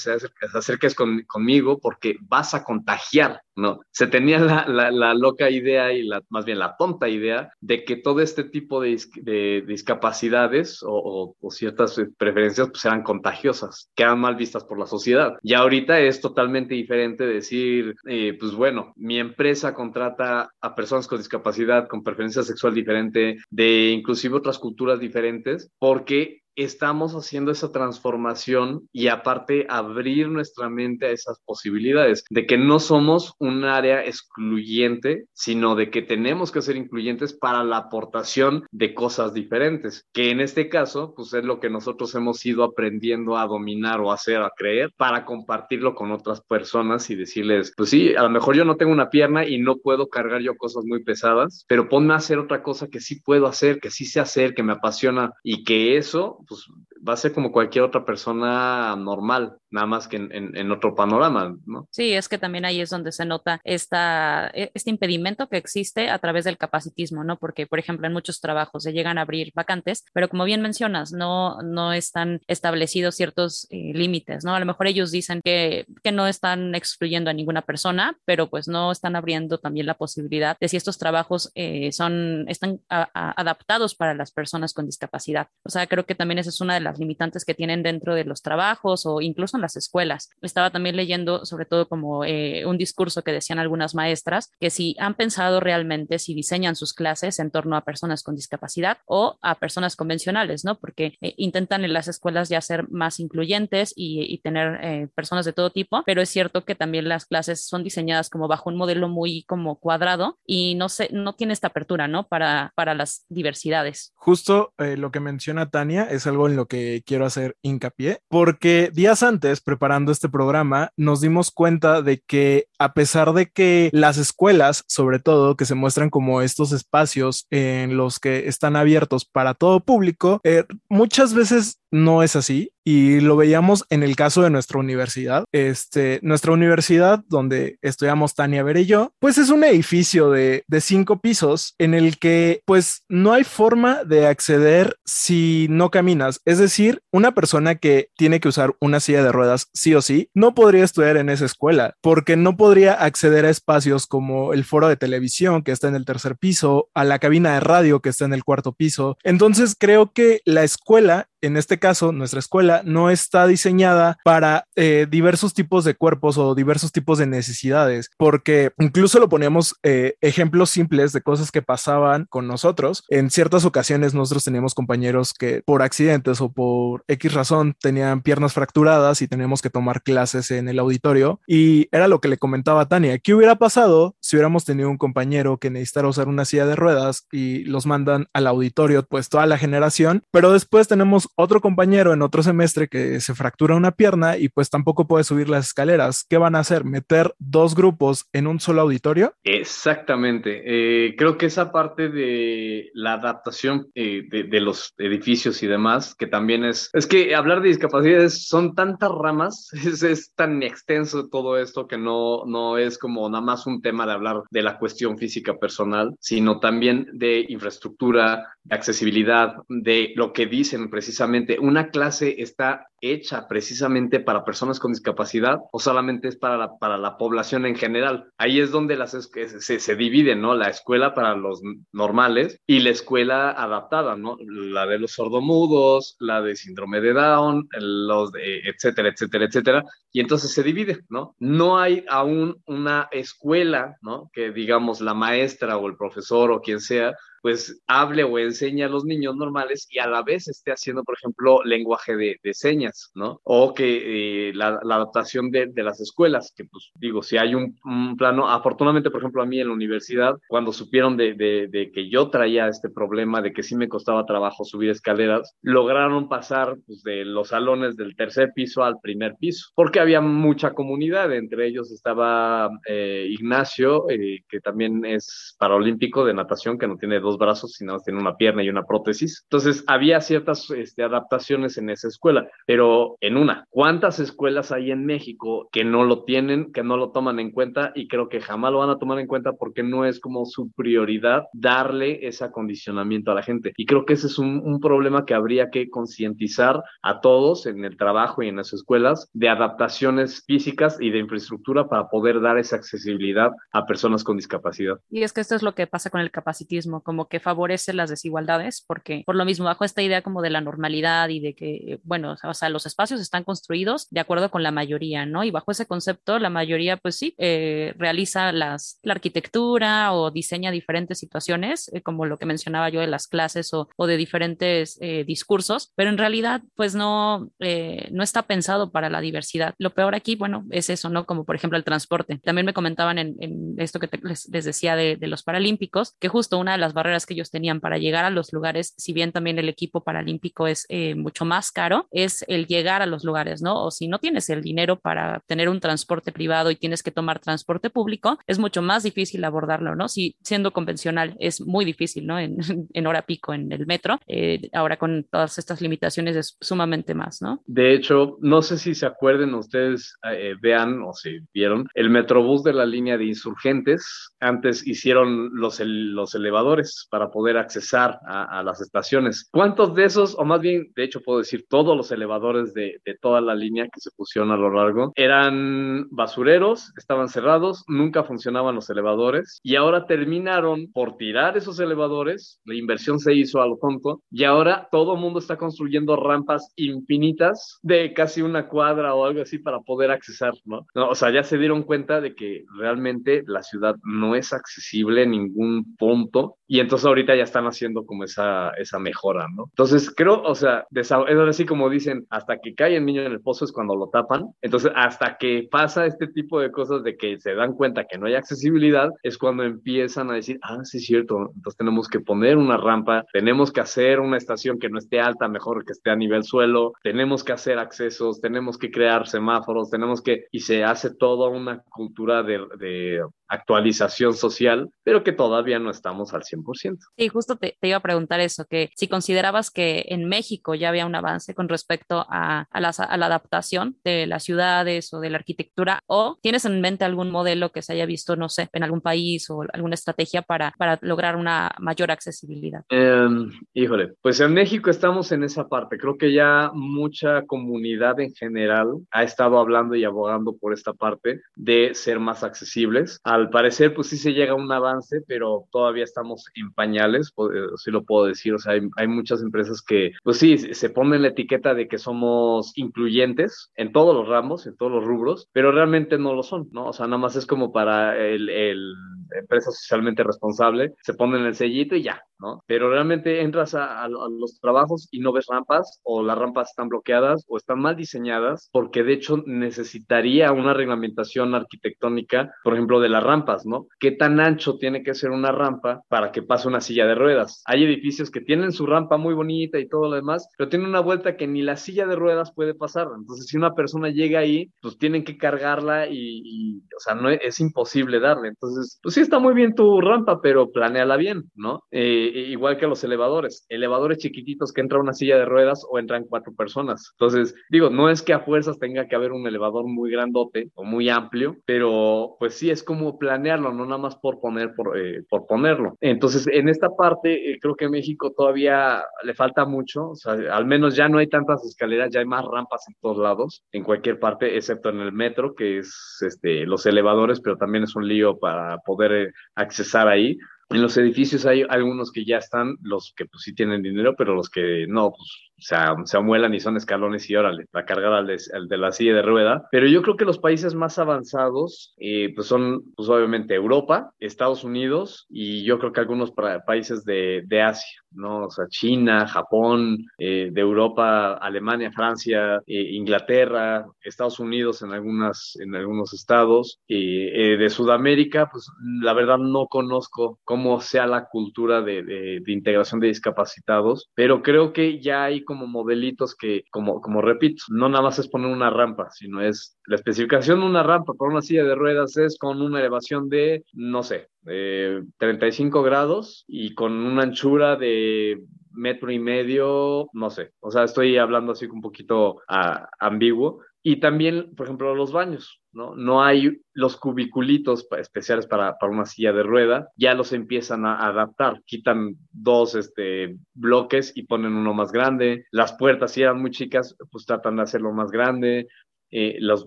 [0.55, 3.81] acerques, conmigo porque vas a contagiar, ¿no?
[3.91, 8.21] Se tenía la, loca idea y la, más bien la tonta idea de que todo
[8.21, 14.87] este tipo de, discapacidades o, ciertas preferencias pues eran contagiosas, quedan mal vistas por la
[14.87, 15.35] sociedad.
[15.43, 21.19] Y ahorita es totalmente diferente decir, eh, pues bueno, mi empresa contrata a personas con
[21.19, 28.89] discapacidad, con preferencia sexual diferente, de inclusive otras culturas diferentes, porque estamos haciendo esa transformación
[28.93, 35.25] y aparte abrir nuestra mente a esas posibilidades, de que no somos un área excluyente,
[35.33, 40.41] sino de que tenemos que ser incluyentes para la aportación de cosas diferentes, que en
[40.41, 44.53] este caso, pues es lo que nosotros hemos ido aprendiendo a dominar o hacer, a
[44.57, 48.77] creer, para compartirlo con otras personas y decirles, pues sí, a lo mejor yo no
[48.77, 52.39] tengo una pierna y no puedo cargar yo cosas muy pesadas, pero ponme a hacer
[52.39, 55.97] otra cosa que sí puedo hacer, que sí sé hacer, que me apasiona y que
[55.97, 56.67] eso pues
[57.07, 61.89] va a ser como cualquier otra persona normal, nada más que en, otro panorama, ¿no?
[61.91, 66.11] Sí, es que también ahí es donde se nota esta, e, este impedimento que existe
[66.11, 67.39] a través del capacitismo, ¿no?
[67.39, 71.13] Porque, por ejemplo, en muchos trabajos se llegan a abrir vacantes, pero como bien mencionas,
[71.13, 74.55] no, no están establecidos ciertos eh, límites, ¿no?
[74.55, 78.69] A lo mejor ellos dicen que, que no están excluyendo a ninguna persona, pero pues
[78.69, 84.15] no están abriendo también la posibilidad de si estos trabajos eh, son, están adaptados para
[84.15, 85.49] las personas con discapacidad.
[85.65, 88.25] O sea, creo que también esa es una de las limitantes que tienen dentro de
[88.25, 90.31] los trabajos o incluso en las escuelas.
[90.43, 94.97] Estaba también leyendo sobre todo como eh, un discurso que decían algunas maestras que si
[94.99, 99.57] han pensado realmente si diseñan sus clases en torno a personas con discapacidad o a
[99.57, 100.79] personas convencionales, ¿no?
[100.79, 105.53] Porque eh, intentan en las escuelas ya ser más incluyentes y, tener eh, personas de
[105.53, 109.09] todo tipo, pero es cierto que también las clases son diseñadas como bajo un modelo
[109.09, 112.27] muy como cuadrado y no se, no tiene esta apertura, ¿no?
[112.27, 114.13] Para, para las diversidades.
[114.17, 119.23] Justo lo que menciona Tania es algo en lo que quiero hacer hincapié, porque días
[119.23, 124.85] antes, preparando este programa, nos dimos cuenta de que a pesar de que las escuelas,
[124.89, 129.81] sobre todo, que se muestran como estos espacios en los que están abiertos para todo
[129.81, 134.81] público, eh, muchas veces no es así y lo veíamos en el caso de nuestra
[134.81, 135.45] universidad.
[135.53, 140.81] Este, nuestra universidad, donde estudiamos Tania Ver y yo, pues es un edificio de, de
[140.81, 146.41] cinco pisos en el que pues no hay forma de acceder si no caminas.
[146.45, 150.31] Es decir, una persona que tiene que usar una silla de ruedas sí o sí,
[150.35, 154.89] no podría estudiar en esa escuela porque no podría acceder a espacios como el foro
[154.89, 158.25] de televisión que está en el tercer piso, a la cabina de radio que está
[158.25, 159.17] en el cuarto piso.
[159.23, 165.07] Entonces creo que la escuela en este caso, nuestra escuela no está diseñada para eh,
[165.11, 170.71] diversos tipos de cuerpos o diversos tipos de necesidades, porque incluso lo ponemos eh, ejemplos
[170.71, 173.05] simples de cosas que pasaban con nosotros.
[173.09, 178.53] En ciertas ocasiones nosotros teníamos compañeros que por accidentes o por X razón tenían piernas
[178.53, 182.89] fracturadas y teníamos que tomar clases en el auditorio y era lo que le comentaba
[182.89, 186.77] Tania, ¿qué hubiera pasado si hubiéramos tenido un compañero que necesitara usar una silla de
[186.77, 192.13] ruedas y los mandan al auditorio pues toda la generación, pero después tenemos otro compañero
[192.13, 196.25] en otro semestre que se fractura una pierna y pues tampoco puede subir las escaleras.
[196.29, 196.85] ¿Qué van a hacer?
[196.85, 199.35] ¿Meter dos grupos en un solo auditorio?
[199.43, 200.63] Exactamente.
[200.65, 206.29] Eh, creo que esa parte de la adaptación eh, de, los edificios y demás, que
[206.29, 209.69] también es, es que hablar de discapacidades son tantas ramas,
[210.03, 214.12] es, tan extenso todo esto que no, no es como nada más un tema de
[214.13, 220.47] hablar de la cuestión física personal, sino también de infraestructura, de accesibilidad, de lo que
[220.47, 221.59] dicen precisamente.
[221.59, 226.97] Una clase está hecha precisamente para personas con discapacidad o solamente es para la, para
[226.97, 228.31] la población en general.
[228.39, 230.55] Ahí es donde las, se, se divide, ¿no?
[230.55, 231.61] La escuela para los
[231.93, 234.37] normales y la escuela adaptada, ¿no?
[234.47, 239.85] La de los sordomudos, la de síndrome de Down, los de, etcétera, etcétera, etcétera.
[240.13, 241.35] Y entonces se divide, ¿no?
[241.41, 244.31] No hay aún una escuela, ¿no?
[244.33, 248.89] Que digamos la maestra o el profesor o quien sea pues hable o enseñe a
[248.89, 253.41] los niños normales y a la vez esté haciendo, por ejemplo, lenguaje de, señas ¿no?
[253.45, 257.77] O que eh, la, adaptación de, de, las escuelas, que pues digo, si hay un,
[257.85, 261.91] un, plano, afortunadamente, por ejemplo, a mí en la universidad, cuando supieron de, de, de,
[261.91, 266.77] que yo traía este problema, de que sí me costaba trabajo subir escaleras, lograron pasar
[266.87, 271.67] pues, de los salones del tercer piso al primer piso, porque había mucha comunidad, entre
[271.67, 277.39] ellos estaba eh, Ignacio, eh, que también es paralímpico de natación, que no tiene dos
[277.39, 279.43] brazos, sino tiene una pierna y una prótesis.
[279.45, 282.82] Entonces, había ciertas este, adaptaciones en esa escuela, pero
[283.21, 287.39] en una, ¿cuántas escuelas hay en México que no lo tienen, que no lo toman
[287.39, 290.21] en cuenta y creo que jamás lo van a tomar en cuenta porque no es
[290.21, 293.73] como su prioridad darle ese acondicionamiento a la gente?
[293.77, 297.85] Y creo que ese es un, un problema que habría que concientizar a todos en
[297.85, 302.59] el trabajo y en las escuelas de adaptaciones físicas y de infraestructura para poder dar
[302.59, 304.99] esa accesibilidad a personas con discapacidad.
[305.11, 308.11] Y es que esto es lo que pasa con el capacitismo, como que favorece las
[308.11, 312.01] desigualdades, porque por lo mismo, bajo esta idea como de la normalidad y de que,
[312.05, 315.45] bueno, o sea, los espacios están construidos de acuerdo con la mayoría, ¿no?
[315.45, 320.71] Y bajo ese concepto, la mayoría, pues sí, eh, realiza las, la arquitectura o diseña
[320.71, 324.99] diferentes situaciones, eh, como lo que mencionaba yo de las clases o, o de diferentes
[325.01, 329.75] eh, discursos, pero en realidad, pues no, eh, no está pensado para la diversidad.
[329.79, 331.27] Lo peor aquí, bueno, es eso, ¿no?
[331.27, 332.39] Como por ejemplo el transporte.
[332.39, 336.17] También me comentaban en, en esto que te, les, les, decía de, de, los paralímpicos,
[336.19, 339.13] que justo una de las barreras que ellos tenían para llegar a los lugares, si
[339.13, 343.25] bien también el equipo paralímpico es eh, mucho más caro, es el llegar a los
[343.25, 343.85] lugares, ¿no?
[343.85, 347.39] O si no tienes el dinero para tener un transporte privado y tienes que tomar
[347.39, 350.09] transporte público, es mucho más difícil abordarlo, ¿no?
[350.09, 352.39] Si siendo convencional es muy difícil, ¿no?
[352.39, 352.57] En,
[352.93, 357.43] en hora pico en el metro, eh, ahora con todas estas limitaciones es sumamente más,
[357.43, 357.63] ¿no?
[357.67, 362.63] De hecho, no sé si se acuerden ustedes, eh, vean o si vieron, el Metrobús
[362.63, 368.63] de la línea de insurgentes, antes hicieron los, los elevadores para poder accesar a, a,
[368.63, 369.49] las estaciones.
[369.51, 373.15] ¿Cuántos de esos, o más bien, de hecho puedo decir, todos los elevadores de, de
[373.21, 378.75] toda la línea que se pusieron a lo largo, eran basureros, estaban cerrados, nunca funcionaban
[378.75, 383.79] los elevadores y ahora terminaron por tirar esos elevadores, la inversión se hizo a lo
[383.79, 389.25] tonto y ahora todo el mundo está construyendo rampas infinitas de casi una cuadra o
[389.25, 390.87] algo así para poder accesar, ¿no?
[390.95, 391.09] ¿no?
[391.09, 395.31] O sea, ya se dieron cuenta de que realmente la ciudad no es accesible en
[395.33, 399.65] ningún punto y entonces ahorita ya están haciendo como esa, esa mejora, ¿no?
[399.71, 403.41] Entonces creo, o sea, es así como dicen, hasta que cae el niño en el
[403.41, 407.39] pozo es cuando lo tapan, entonces hasta que pasa este tipo de cosas de que
[407.39, 411.05] se dan cuenta que no hay accesibilidad, es cuando empiezan a decir, ah, sí es
[411.05, 415.21] cierto, entonces tenemos que poner una rampa, tenemos que hacer una estación que no esté
[415.21, 419.91] alta, mejor que esté a nivel suelo, tenemos que hacer accesos, tenemos que crear semáforos,
[419.91, 425.79] tenemos que, y se hace toda una cultura de, de actualización social, pero que todavía
[425.79, 426.99] no estamos al 100%.
[427.17, 430.89] Sí, justo te, te, iba a preguntar eso, que si considerabas que en México ya
[430.89, 435.21] había un avance con respecto a, a, las, a, la adaptación de las ciudades o
[435.21, 438.69] de la arquitectura, o tienes en mente algún modelo que se haya visto, no sé,
[438.73, 442.85] en algún país o alguna estrategia para, para lograr una mayor accesibilidad.
[442.89, 443.29] Eh,
[443.75, 445.99] híjole, pues en México estamos en esa parte.
[445.99, 451.43] Creo que ya mucha comunidad en general ha estado hablando y abogando por esta parte
[451.55, 453.21] de ser más accesibles.
[453.43, 457.35] Al parecer, pues sí se llega a un avance, pero todavía estamos en pañales,
[457.77, 458.55] si lo puedo decir.
[458.55, 461.99] O sea, hay, hay, muchas empresas que, pues sí, se ponen la etiqueta de que
[461.99, 466.69] somos incluyentes en todos los ramos, en todos los rubros, pero realmente no lo son,
[466.71, 466.87] ¿no?
[466.87, 468.95] O sea, nada más es como para el, el
[469.41, 472.63] empresa socialmente responsable, se ponen el sellito y ya, ¿no?
[472.67, 477.45] Pero realmente entras a, los trabajos y no ves rampas o las rampas están bloqueadas
[477.49, 483.23] o están mal diseñadas porque de hecho necesitaría una reglamentación arquitectónica, por ejemplo, de las
[483.23, 483.87] rampas, ¿no?
[484.01, 487.63] ¿Qué tan ancho tiene que ser una rampa para que pase una silla de ruedas?
[487.67, 491.01] Hay edificios que tienen su rampa muy bonita y todo lo demás, pero tienen una
[491.01, 493.09] vuelta que ni la silla de ruedas puede pasar.
[493.17, 497.39] Entonces, si una persona llega ahí, pues tienen que cargarla y, o sea, no es,
[497.43, 498.49] es, imposible darle.
[498.49, 501.83] Entonces, pues sí está muy bien tu rampa, pero planeala bien, ¿no?
[501.91, 503.67] Eh, igual que los elevadores.
[503.69, 507.13] Elevadores chiquititos que entra una silla de ruedas o entran cuatro personas.
[507.19, 510.85] Entonces, digo, no es que a fuerzas tenga que haber un elevador muy grandote o
[510.85, 515.23] muy amplio, pero pues sí es como planearlo, no nada más por poner, por, eh,
[515.29, 515.97] por ponerlo.
[516.01, 520.67] Entonces, en esta parte, eh, creo que México todavía le falta mucho, o sea, al
[520.67, 524.19] menos ya no hay tantas escaleras, ya hay más rampas en todos lados, en cualquier
[524.19, 528.39] parte, excepto en el metro, que es este, los elevadores, pero también es un lío
[528.39, 530.39] para poder eh, accesar ahí.
[530.71, 534.35] En los edificios hay algunos que ya están, los que pues sí tienen dinero, pero
[534.35, 538.27] los que no, pues se, se amuelan y son escalones y órale, para cargar al
[538.27, 539.69] de, de, la silla de rueda.
[539.71, 544.65] Pero yo creo que los países más avanzados eh, pues son pues obviamente Europa, Estados
[544.65, 546.33] Unidos y yo creo que algunos
[546.67, 548.03] países de, de Asia.
[548.15, 548.47] ¿no?
[548.47, 555.57] O sea, China, Japón, eh, de Europa, Alemania, Francia, eh, Inglaterra, Estados Unidos en, algunas,
[555.61, 558.69] en algunos estados, eh, de Sudamérica, pues
[559.03, 564.73] la verdad no conozco cómo sea la cultura de, de, integración de discapacitados, pero creo
[564.73, 568.71] que ya hay como modelitos que, como, como repito, no nada más es poner una
[568.71, 572.63] rampa, sino es la especificación de una rampa para una silla de ruedas es con
[572.63, 579.19] una elevación de, no sé, de 35 grados y con una anchura de metro y
[579.19, 583.61] medio, no sé, o sea, estoy hablando así un poquito ah, ambiguo.
[583.85, 585.97] Y también, por ejemplo, los baños, ¿no?
[585.97, 591.05] No hay los cubiculitos especiales para, para, una silla de rueda, ya los empiezan a
[591.05, 595.47] adaptar, quitan dos este, bloques y ponen uno más grande.
[595.51, 598.69] Las puertas, si eran muy chicas, pues tratan de hacerlo más grande.
[599.15, 599.67] Eh, los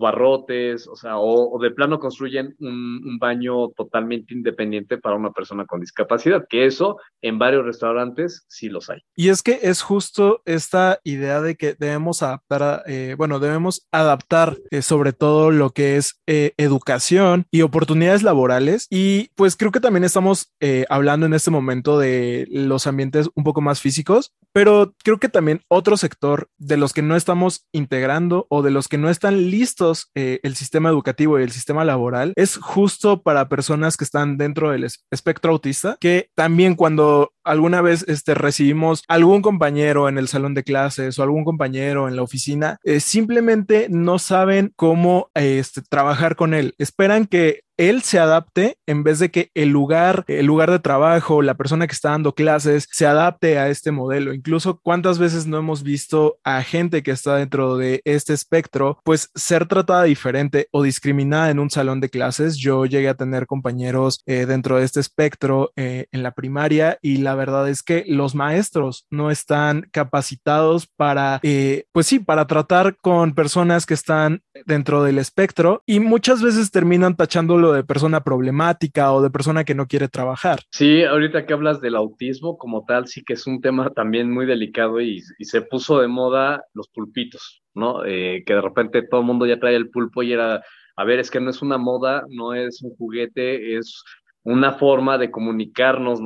[0.00, 5.80] barrotes, o sea, o, de plano construyen un, baño totalmente independiente para una persona con
[5.80, 9.02] discapacidad, que eso en varios restaurantes sí los hay.
[9.14, 14.58] Y es que es justo esta idea de que debemos adaptar, eh, bueno, debemos adaptar
[14.70, 18.88] eh, sobre todo lo que es educación y oportunidades laborales.
[18.90, 20.52] Y pues creo que también estamos
[20.88, 25.60] hablando en este momento de los ambientes un poco más físicos, pero creo que también
[25.68, 30.10] otro sector de los que no estamos integrando o de los que no están listos
[30.14, 34.70] eh, el sistema educativo y el sistema laboral es justo para personas que están dentro
[34.70, 40.54] del espectro autista, que también cuando alguna vez este, recibimos algún compañero en el salón
[40.54, 46.34] de clases o algún compañero en la oficina, eh, simplemente no saben cómo este, trabajar
[46.34, 46.74] con él.
[46.78, 51.42] Esperan que él se adapte en vez de que el lugar, el lugar de trabajo,
[51.42, 54.32] la persona que está dando clases, se adapte a este modelo.
[54.32, 59.30] Incluso cuántas veces no hemos visto a gente que está dentro de este espectro, pues
[59.34, 62.56] ser tratada diferente o discriminada en un salón de clases.
[62.56, 67.18] Yo llegué a tener compañeros eh, dentro de este espectro eh, en la primaria y
[67.18, 72.96] la verdad es que los maestros no están capacitados para, eh, pues sí, para tratar
[72.96, 79.12] con personas que están dentro del espectro y muchas veces terminan tachándolo de persona problemática
[79.12, 80.60] o de persona que no quiere trabajar.
[80.70, 84.46] Sí, ahorita que hablas del autismo como tal, sí que es un tema también muy
[84.46, 88.04] delicado y, se puso de moda los pulpitos, ¿no?
[88.04, 90.62] Eh, que de repente todo el mundo ya trae el pulpo y era,
[90.96, 94.02] a ver, es que no es una moda, no es un juguete, es
[94.42, 96.20] una forma de comunicarnos,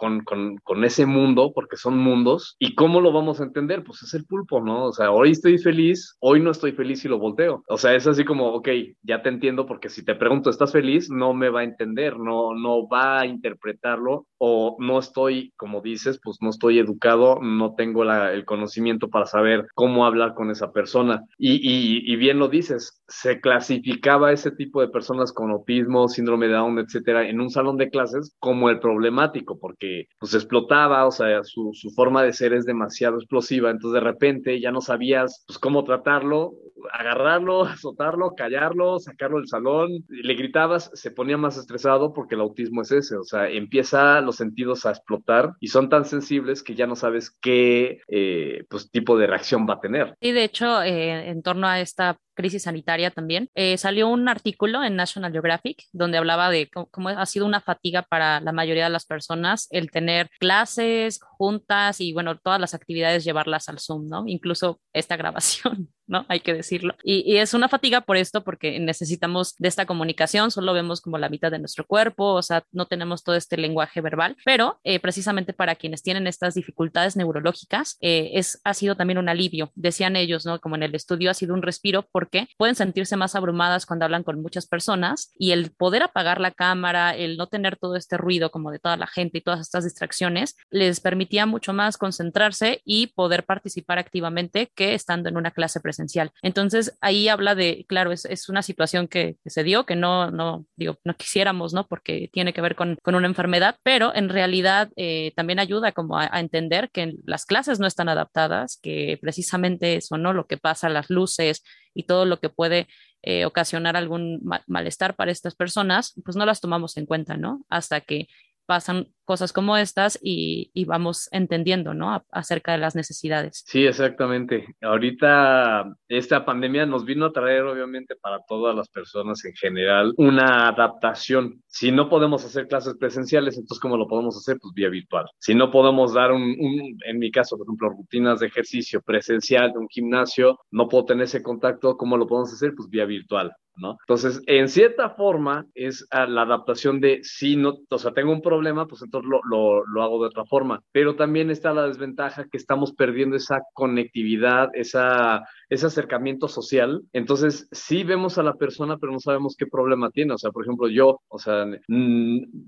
[0.00, 4.02] con, con, con, ese mundo, porque son mundos, y cómo lo vamos a entender, pues
[4.02, 4.86] es el pulpo, ¿no?
[4.86, 7.62] O sea, hoy estoy feliz, hoy no estoy feliz y lo volteo.
[7.68, 8.68] O sea, es así como, ok,
[9.02, 11.10] ya te entiendo, porque si te pregunto, ¿estás feliz?
[11.10, 16.18] No me va a entender, no, no va a interpretarlo, o no estoy, como dices,
[16.22, 20.72] pues no estoy educado, no tengo la, el conocimiento para saber cómo hablar con esa
[20.72, 21.22] persona.
[21.36, 26.46] Y, y, y bien lo dices, se clasificaba ese tipo de personas con autismo, síndrome
[26.46, 31.10] de Down, etcétera, en un salón de clases como el problemático, porque pues explotaba, o
[31.10, 35.44] sea, su, su, forma de ser es demasiado explosiva, entonces de repente ya no sabías
[35.46, 36.54] pues cómo tratarlo,
[36.92, 42.82] agarrarlo, azotarlo, callarlo, sacarlo del salón, le gritabas, se ponía más estresado porque el autismo
[42.82, 46.96] es ese, o sea, empieza sentidos a explotar y son tan sensibles que ya no
[46.96, 50.14] sabes qué eh, pues, tipo de reacción va a tener.
[50.20, 54.82] Y de hecho, eh, en torno a esta crisis sanitaria también, eh, salió un artículo
[54.82, 58.90] en National Geographic donde hablaba de cómo, ha sido una fatiga para la mayoría de
[58.90, 64.24] las personas el tener clases, juntas y bueno, todas las actividades llevarlas al Zoom, ¿no?
[64.26, 65.88] Incluso esta grabación.
[66.10, 66.26] ¿No?
[66.28, 66.94] Hay que decirlo.
[67.02, 71.28] Y, es una fatiga por esto, porque necesitamos de esta comunicación, solo vemos como la
[71.28, 75.52] mitad de nuestro cuerpo, o sea, no tenemos todo este lenguaje verbal, pero eh, precisamente
[75.52, 80.44] para quienes tienen estas dificultades neurológicas, eh, es, ha sido también un alivio, decían ellos,
[80.44, 80.60] ¿no?
[80.60, 84.24] Como en el estudio ha sido un respiro porque pueden sentirse más abrumadas cuando hablan
[84.24, 88.50] con muchas personas y el poder apagar la cámara, el no tener todo este ruido
[88.50, 93.08] como de toda la gente y todas estas distracciones, les permitía mucho más concentrarse y
[93.08, 95.99] poder participar activamente que estando en una clase presencial
[96.42, 100.98] entonces ahí habla de, claro, es, una situación que, se dio, que no, no, digo,
[101.04, 101.86] no quisiéramos, ¿no?
[101.86, 106.18] Porque tiene que ver con, con una enfermedad, pero en realidad eh, también ayuda como
[106.18, 110.32] a, entender que las clases no están adaptadas, que precisamente eso, ¿no?
[110.32, 111.62] Lo que pasa, las luces
[111.94, 112.88] y todo lo que puede
[113.22, 117.64] eh, ocasionar algún malestar para estas personas, pues no las tomamos en cuenta, ¿no?
[117.68, 118.28] Hasta que
[118.66, 122.24] pasan cosas como estas y, vamos entendiendo, ¿no?
[122.32, 123.62] acerca de las necesidades.
[123.64, 124.74] Sí, exactamente.
[124.82, 130.66] Ahorita esta pandemia nos vino a traer, obviamente, para todas las personas en general, una
[130.66, 131.62] adaptación.
[131.68, 134.58] Si no podemos hacer clases presenciales, entonces, ¿cómo lo podemos hacer?
[134.60, 135.26] Pues vía virtual.
[135.38, 139.72] Si no podemos dar un, un en mi caso, por ejemplo, rutinas de ejercicio presencial
[139.72, 142.74] de un gimnasio, no puedo tener ese contacto, ¿cómo lo podemos hacer?
[142.74, 143.52] Pues vía virtual.
[143.76, 143.96] ¿no?
[144.00, 148.86] Entonces, en cierta forma, es la adaptación de si no, o sea, tengo un problema,
[148.86, 150.82] pues entonces lo, lo, lo, hago de otra forma.
[150.92, 157.02] Pero también está la desventaja que estamos perdiendo esa conectividad, esa, ese acercamiento social.
[157.12, 160.34] Entonces, sí vemos a la persona, pero no sabemos qué problema tiene.
[160.34, 161.66] O sea, por ejemplo, yo, o sea,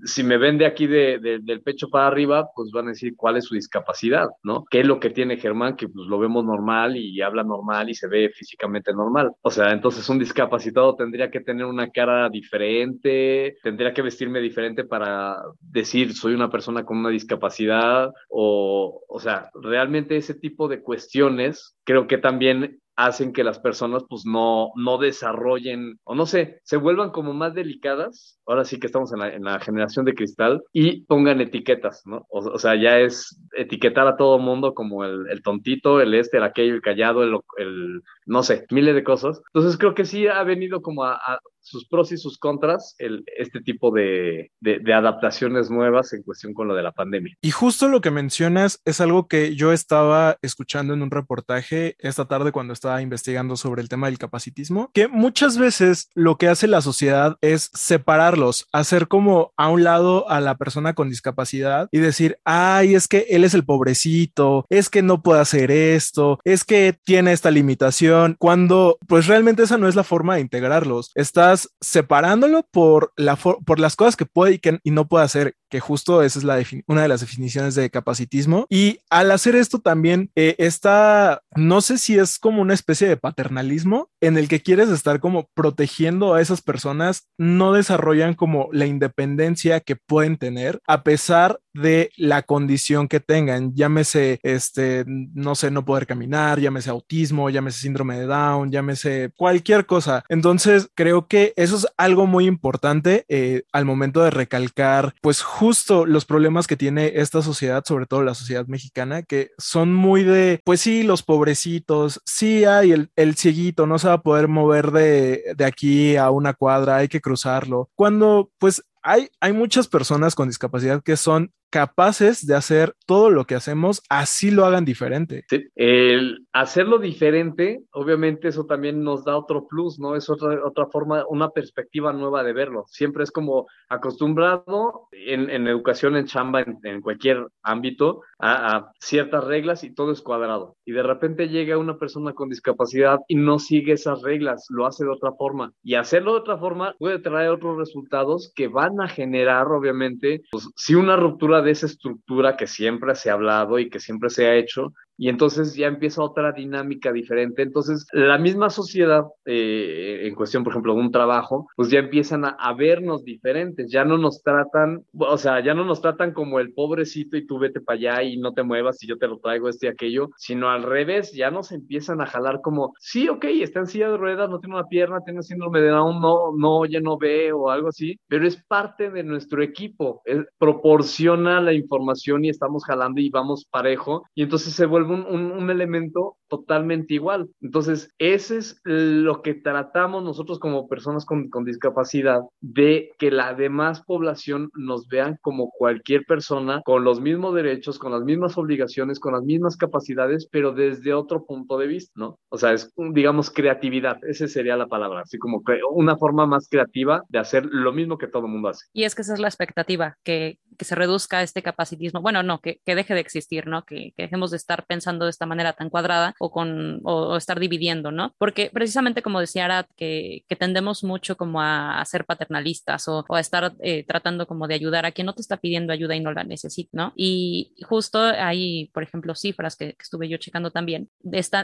[0.03, 3.37] si me ven de aquí de, del pecho para arriba, pues van a decir cuál
[3.37, 4.65] es su discapacidad, ¿no?
[4.69, 5.75] ¿Qué es lo que tiene Germán?
[5.75, 9.31] Que pues lo vemos normal y habla normal y se ve físicamente normal.
[9.41, 14.83] O sea, entonces un discapacitado tendría que tener una cara diferente, tendría que vestirme diferente
[14.83, 20.81] para decir soy una persona con una discapacidad o, o sea, realmente ese tipo de
[20.81, 26.59] cuestiones creo que también hacen que las personas pues no, no desarrollen, o no sé,
[26.63, 30.13] se vuelvan como más delicadas, ahora sí que estamos en la, en la generación de
[30.13, 32.25] cristal, y pongan etiquetas, ¿no?
[32.29, 36.43] O, sea, ya es etiquetar a todo mundo como el, el tontito, el este, el
[36.43, 39.41] aquello, el callado, el, el, no sé, miles de cosas.
[39.53, 41.19] Entonces creo que sí ha venido como a,
[41.63, 46.67] sus pros y sus contras el, este tipo de, de, adaptaciones nuevas en cuestión con
[46.67, 47.35] lo de la pandemia.
[47.41, 52.25] Y justo lo que mencionas es algo que yo estaba escuchando en un reportaje esta
[52.25, 56.67] tarde cuando estaba investigando sobre el tema del capacitismo, que muchas veces lo que hace
[56.67, 61.99] la sociedad es separarlos, hacer como a un lado a la persona con discapacidad y
[61.99, 66.63] decir, ay, es que él es el pobrecito, es que no puede hacer esto, es
[66.63, 71.11] que tiene esta limitación, cuando pues realmente esa no es la forma de integrarlos.
[71.15, 75.55] Está separándolo por, la por las cosas que puede y, que, y no puede hacer,
[75.69, 78.65] que justo esa es la una de las definiciones de capacitismo.
[78.69, 83.17] Y al hacer esto también eh, está, no sé si es como una especie de
[83.17, 88.85] paternalismo en el que quieres estar como protegiendo a esas personas, no desarrollan como la
[88.85, 95.71] independencia que pueden tener a pesar de la condición que tengan, llámese, este, no sé,
[95.71, 100.23] no poder caminar, llámese autismo, llámese síndrome de Down, llámese cualquier cosa.
[100.29, 106.05] Entonces, creo que eso es algo muy importante eh, al momento de recalcar, pues justo
[106.05, 110.61] los problemas que tiene esta sociedad, sobre todo la sociedad mexicana, que son muy de,
[110.63, 114.91] pues sí, los pobrecitos, sí hay el, el cieguito, no se va a poder mover
[114.91, 117.89] de, de aquí a una cuadra, hay que cruzarlo.
[117.95, 123.45] Cuando, pues hay, hay, muchas personas con discapacidad que son capaces de hacer todo lo
[123.45, 125.43] que hacemos, así lo hagan diferente.
[125.73, 130.15] El hacerlo diferente, obviamente eso también nos da otro plus, ¿no?
[130.15, 132.83] Es otra, otra forma, una perspectiva nueva de verlo.
[132.85, 139.43] Siempre es como acostumbrado en, en educación, en chamba, en, en cualquier ámbito, a, ciertas
[139.45, 140.75] reglas y todo es cuadrado.
[140.85, 145.05] Y de repente llega una persona con discapacidad y no sigue esas reglas, lo hace
[145.05, 145.71] de otra forma.
[145.83, 150.69] Y hacerlo de otra forma puede traer otros resultados que van a generar, obviamente, pues,
[150.75, 154.47] si una ruptura de esa estructura que siempre se ha hablado y que siempre se
[154.47, 157.61] ha hecho, y entonces ya empieza otra dinámica diferente.
[157.61, 162.45] Entonces, la misma sociedad, eh, en cuestión, por ejemplo, de un trabajo, pues ya empiezan
[162.45, 166.59] a, a, vernos diferentes, ya no nos tratan, o sea, ya no nos tratan como
[166.59, 169.37] el pobrecito y tú vete para allá y no te muevas y yo te lo
[169.39, 173.45] traigo este y aquello, sino al revés, ya nos empiezan a jalar como, sí, ok,
[173.45, 176.77] está en silla de ruedas, no tiene una pierna, tiene síndrome de Down, no, no
[176.77, 181.73] oye, no ve o algo así, pero es parte de nuestro equipo, es, proporciona la
[181.73, 187.15] información y estamos jalando y vamos parejo y entonces se vuelve un, un, elemento totalmente
[187.15, 187.49] igual.
[187.61, 194.03] Entonces, ese es lo que tratamos nosotros como personas con, discapacidad, de que la demás
[194.03, 199.33] población nos vean como cualquier persona con los mismos derechos, con las mismas obligaciones, con
[199.33, 202.37] las mismas capacidades, pero desde otro punto de vista, ¿no?
[202.49, 207.23] O sea, es, digamos, creatividad, esa sería la palabra, así como una forma más creativa
[207.29, 208.85] de hacer lo mismo que todo el mundo hace.
[208.93, 212.81] Y es que esa es la expectativa, que, se reduzca este capacitismo, bueno, no, que,
[212.85, 213.85] deje de existir, ¿no?
[213.85, 217.57] Que dejemos de estar pensando de esta manera tan cuadrada o, con, o, o estar
[217.57, 218.33] dividiendo, ¿no?
[218.37, 223.23] Porque precisamente como decía Arad, que, que tendemos mucho como a, a ser paternalistas o,
[223.29, 226.17] o a estar eh, tratando como de ayudar a quien no te está pidiendo ayuda
[226.17, 227.13] y no la necesita, ¿no?
[227.15, 231.09] Y justo hay, por ejemplo, cifras que, que estuve yo checando también,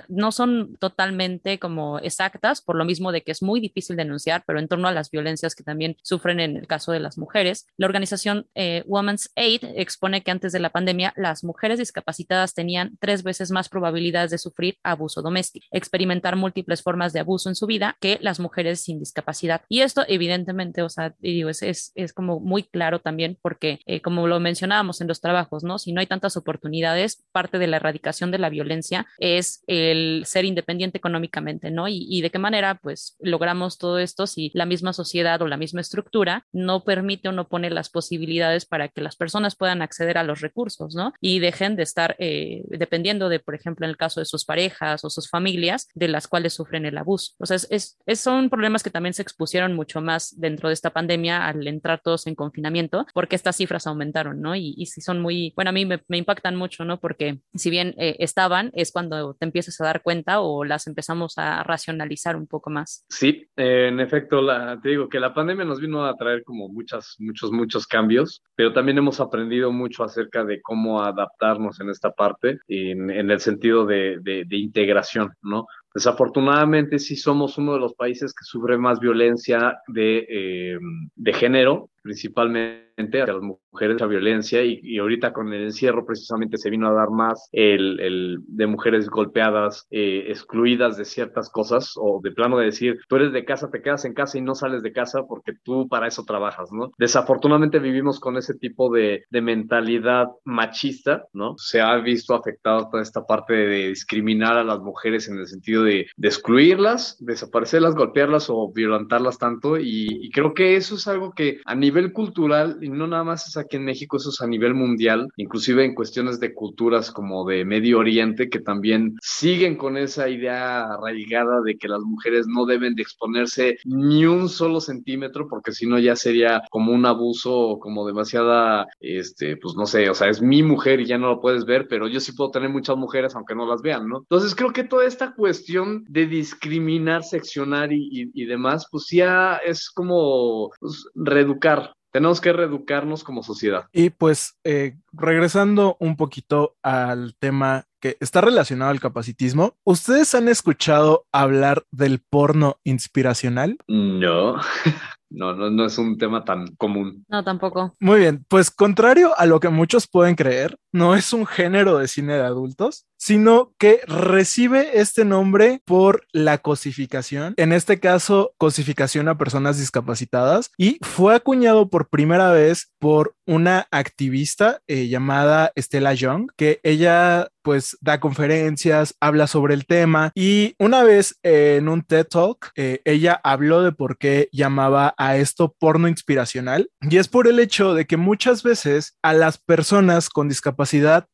[0.08, 4.60] no son totalmente como exactas, por lo mismo de que es muy difícil denunciar, pero
[4.60, 7.88] en torno a las violencias que también sufren en el caso de las mujeres, la
[7.88, 13.24] organización eh, Women's Aid expone que antes de la pandemia las mujeres discapacitadas tenían tres
[13.24, 17.98] veces más probabilidades de sufrir abuso doméstico, experimentar múltiples formas de abuso en su vida
[18.00, 19.62] que las mujeres sin discapacidad.
[19.70, 24.02] Y esto evidentemente, o sea, digo, es, es, es como muy claro también porque, eh,
[24.02, 25.80] como lo mencionábamos en los trabajos, ¿no?
[25.80, 30.46] Si no hay tantas oportunidades, parte de la erradicación de la violencia es el ser
[30.46, 31.88] independiente económicamente, ¿no?
[31.88, 35.58] Y, y de qué manera, pues, logramos todo esto si la misma sociedad o la
[35.58, 40.18] misma estructura no permite o no pone las posibilidades para que las personas puedan acceder
[40.18, 41.14] a los recursos, ¿no?
[41.22, 45.06] Y dejen de estar eh, dependiendo de, por ejemplo, en el caso de sus parejas
[45.06, 47.34] o sus familias, de las cuales sufren el abuso.
[47.38, 50.90] O sea, es, es, son problemas que también se expusieron mucho más dentro de esta
[50.90, 54.56] pandemia al entrar todos en confinamiento, porque estas cifras aumentaron, ¿no?
[54.56, 57.00] Y, y si son muy, bueno, a mí me, me impactan mucho, ¿no?
[57.00, 61.38] Porque si bien eh, estaban, es cuando te empiezas a dar cuenta o las empezamos
[61.38, 63.06] a racionalizar un poco más.
[63.10, 66.70] Sí, eh, en efecto, la, te digo que la pandemia nos vino a traer como
[66.70, 72.12] muchas, muchos, muchos cambios, pero también hemos aprendido mucho acerca de cómo adaptarnos en esta
[72.12, 75.66] parte, en, en el sentido de, de, de integración, ¿no?
[75.94, 80.80] Desafortunadamente sí somos uno de los países que sufre más violencia de, eh,
[81.16, 86.58] de género, principalmente hacia las mujeres, la violencia, y, y, ahorita con el encierro precisamente
[86.58, 91.94] se vino a dar más el, el de mujeres golpeadas, eh, excluidas de ciertas cosas,
[91.96, 94.56] o de plano de decir, tú eres de casa, te quedas en casa y no
[94.56, 96.92] sales de casa porque tú para eso trabajas, ¿no?
[96.98, 101.54] Desafortunadamente vivimos con ese tipo de, de mentalidad machista, ¿no?
[101.58, 105.84] Se ha visto afectado toda esta parte de discriminar a las mujeres en el sentido
[105.84, 111.32] de, de excluirlas, desaparecerlas, golpearlas o violentarlas tanto, y, y creo que eso es algo
[111.32, 114.48] que a nivel cultural, y no nada más es aquí en México, eso es a
[114.48, 119.98] nivel mundial, inclusive en cuestiones de culturas como de Medio Oriente, que también siguen con
[119.98, 125.48] esa idea arraigada de que las mujeres no deben de exponerse ni un solo centímetro,
[125.48, 130.14] porque si no ya sería como un abuso, como demasiada, este, pues no sé, o
[130.14, 132.70] sea, es mi mujer y ya no lo puedes ver, pero yo sí puedo tener
[132.70, 134.20] muchas mujeres aunque no las vean, ¿no?
[134.20, 140.70] Entonces creo que toda esta cuestión de discriminar, seccionar y demás, pues ya es como
[140.80, 143.86] pues, reeducar, tenemos que reeducarnos como sociedad.
[143.92, 150.48] Y pues eh, regresando un poquito al tema que está relacionado al capacitismo, ¿ustedes han
[150.48, 153.78] escuchado hablar del porno inspiracional?
[153.88, 154.56] No.
[155.32, 157.24] No, no, no es un tema tan común.
[157.28, 157.94] No, tampoco.
[158.00, 162.08] Muy bien, pues contrario a lo que muchos pueden creer, no es un género de
[162.08, 169.28] cine de adultos, sino que recibe este nombre por la cosificación, en este caso cosificación
[169.28, 176.14] a personas discapacitadas, y fue acuñado por primera vez por una activista eh, llamada Stella
[176.14, 182.04] Young, que ella pues da conferencias, habla sobre el tema y una vez en un
[182.04, 187.28] TED Talk eh, ella habló de por qué llamaba a esto porno inspiracional y es
[187.28, 190.79] por el hecho de que muchas veces a las personas con discapacidad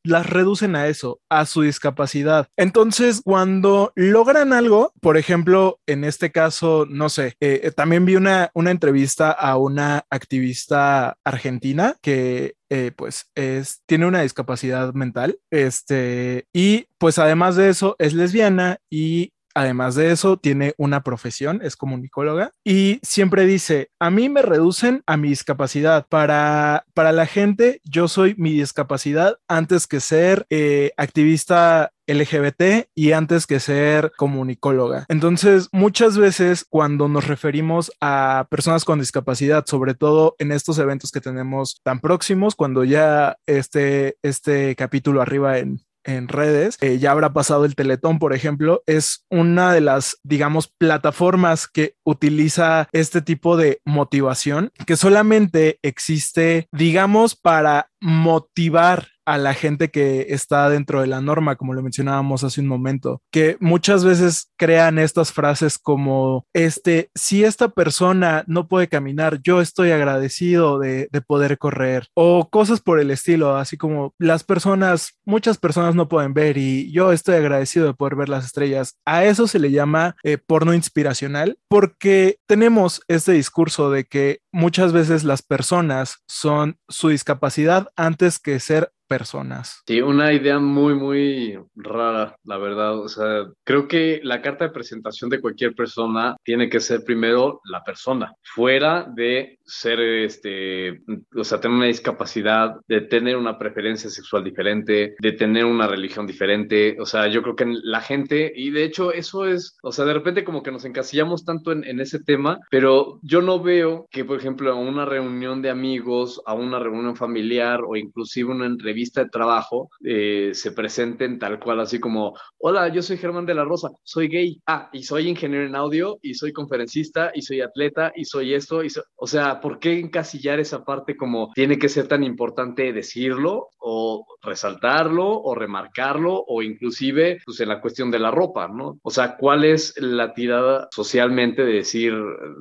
[0.04, 2.48] las reducen a eso, a su discapacidad.
[2.58, 8.52] Entonces cuando logran algo, por ejemplo, en este caso, no sé, eh, también vi una,
[8.54, 16.48] una entrevista a una activista argentina que eh, pues es, tiene una discapacidad mental, este,
[16.52, 21.76] y pues además de eso es lesbiana y Además de eso, tiene una profesión, es
[21.78, 26.06] comunicóloga y siempre dice, a mí me reducen a mi discapacidad.
[26.08, 33.14] Para, para la gente, yo soy mi discapacidad antes que ser eh, activista LGBT y
[33.14, 35.06] antes que ser comunicóloga.
[35.08, 41.12] Entonces, muchas veces cuando nos referimos a personas con discapacidad, sobre todo en estos eventos
[41.12, 47.12] que tenemos tan próximos, cuando ya este, este capítulo arriba en, en redes, eh, ya
[47.12, 53.22] habrá pasado el Teletón, por ejemplo, es una de las, digamos, plataformas que utiliza este
[53.22, 61.02] tipo de motivación que solamente existe, digamos, para motivar a la gente que está dentro
[61.02, 65.78] de la norma, como lo mencionábamos hace un momento, que muchas veces crean estas frases
[65.78, 72.08] como, este, si esta persona no puede caminar, yo estoy agradecido de, de poder correr,
[72.14, 76.92] o cosas por el estilo, así como las personas, muchas personas no pueden ver y
[76.92, 78.96] yo estoy agradecido de poder ver las estrellas.
[79.06, 84.94] A eso se le llama eh, porno inspiracional, porque tenemos este discurso de que muchas
[84.94, 89.82] veces las personas son su discapacidad antes que ser personas.
[89.88, 93.00] Sí, una idea muy, muy rara, la verdad.
[93.00, 97.62] O sea, creo que la carta de presentación de cualquier persona tiene que ser primero
[97.66, 101.02] la persona, fuera de ser, este,
[101.36, 106.28] o sea, tener una discapacidad, de tener una preferencia sexual diferente, de tener una religión
[106.28, 106.98] diferente.
[107.00, 110.14] O sea, yo creo que la gente, y de hecho eso es, o sea, de
[110.14, 114.26] repente como que nos encasillamos tanto en, en ese tema, pero yo no veo que,
[114.26, 118.68] por ejemplo, ejemplo, a una reunión de amigos, a una reunión familiar o inclusive una
[118.68, 123.56] entrevista de trabajo, eh, se presenten tal cual, así como, hola, yo soy Germán de
[123.56, 127.62] la Rosa, soy gay, ah, y soy ingeniero en audio, y soy conferencista, y soy
[127.62, 131.90] atleta, y soy esto, y o sea, ¿por qué encasillar esa parte como tiene que
[131.90, 138.20] ser tan importante decirlo o resaltarlo o remarcarlo o inclusive pues en la cuestión de
[138.20, 139.00] la ropa, ¿no?
[139.02, 142.14] O sea, ¿cuál es la tirada socialmente de decir,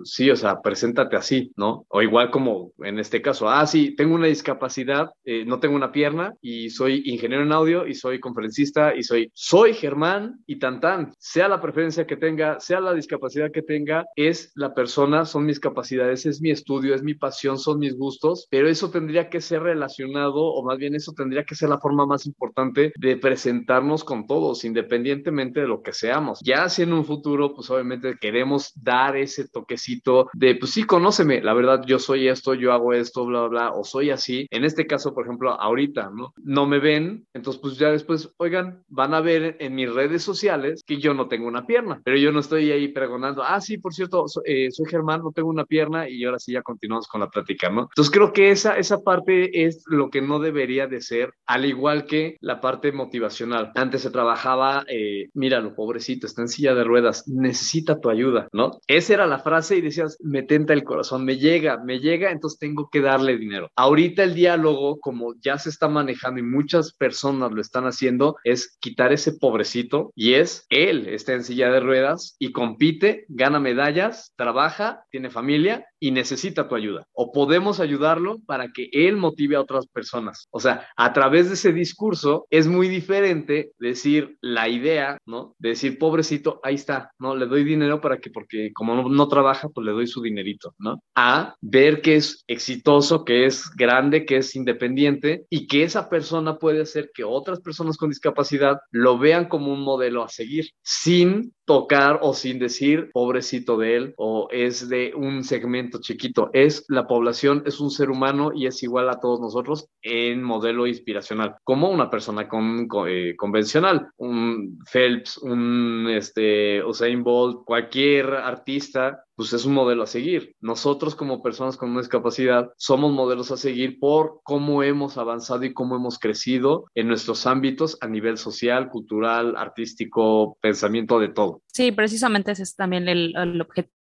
[0.04, 1.73] sí, o sea, preséntate así, ¿no?
[1.88, 5.92] O igual como en este caso, ah, sí, tengo una discapacidad, eh, no tengo una
[5.92, 10.80] pierna y soy ingeniero en audio y soy conferencista y soy, soy Germán y tan
[10.80, 15.46] tan, sea la preferencia que tenga, sea la discapacidad que tenga, es la persona, son
[15.46, 19.40] mis capacidades, es mi estudio, es mi pasión, son mis gustos, pero eso tendría que
[19.40, 24.04] ser relacionado o más bien eso tendría que ser la forma más importante de presentarnos
[24.04, 26.40] con todos, independientemente de lo que seamos.
[26.44, 31.40] Ya si en un futuro, pues obviamente queremos dar ese toquecito de, pues sí, conóceme,
[31.42, 34.46] la verdad, yo soy esto, yo hago esto, bla, bla, bla, o soy así.
[34.50, 36.32] En este caso, por ejemplo, ahorita, ¿no?
[36.42, 40.82] No me ven, entonces pues ya después, oigan, van a ver en mis redes sociales
[40.86, 43.94] que yo no tengo una pierna, pero yo no estoy ahí pregonando, ah, sí, por
[43.94, 47.28] cierto, eh, soy Germán, no tengo una pierna y ahora sí ya continuamos con la
[47.28, 47.82] plática, ¿no?
[47.82, 52.06] Entonces creo que esa, esa parte es lo que no debería de ser, al igual
[52.06, 53.72] que la parte motivacional.
[53.74, 58.78] Antes se trabajaba, eh, míralo, pobrecito, está en silla de ruedas, necesita tu ayuda, ¿no?
[58.86, 62.58] Esa era la frase y decías, me tenta el corazón, me llega, me llega, entonces
[62.58, 63.68] tengo que darle dinero.
[63.76, 68.76] Ahorita el diálogo, como ya se está manejando y muchas personas lo están haciendo, es
[68.80, 74.32] quitar ese pobrecito y es él está en silla de ruedas y compite, gana medallas,
[74.36, 77.06] trabaja, tiene familia y necesita tu ayuda.
[77.14, 80.48] O podemos ayudarlo para que él motive a otras personas.
[80.50, 85.54] O sea, a través de ese discurso es muy diferente decir la idea, ¿no?
[85.58, 87.34] De decir, pobrecito, ahí está, ¿no?
[87.34, 91.00] Le doy dinero para que, porque como no, trabaja, pues le doy su dinerito, ¿no?
[91.14, 96.58] A ver que es exitoso, que es grande, que es independiente y que esa persona
[96.58, 101.54] puede hacer que otras personas con discapacidad lo vean como un modelo a seguir, sin
[101.64, 106.50] tocar o sin decir pobrecito de él o es de un segmento chiquito.
[106.52, 110.86] Es la población, es un ser humano y es igual a todos nosotros en modelo
[110.86, 119.24] inspiracional, como una persona con, eh, convencional, un Phelps, un este, Usain Bolt, cualquier artista
[119.36, 120.54] pues es un modelo a seguir.
[120.60, 125.72] Nosotros como personas con una discapacidad somos modelos a seguir por cómo hemos avanzado y
[125.72, 131.62] cómo hemos crecido en nuestros ámbitos a nivel social, cultural, artístico, pensamiento de todo.
[131.66, 133.94] Sí, precisamente ese es también el, el objetivo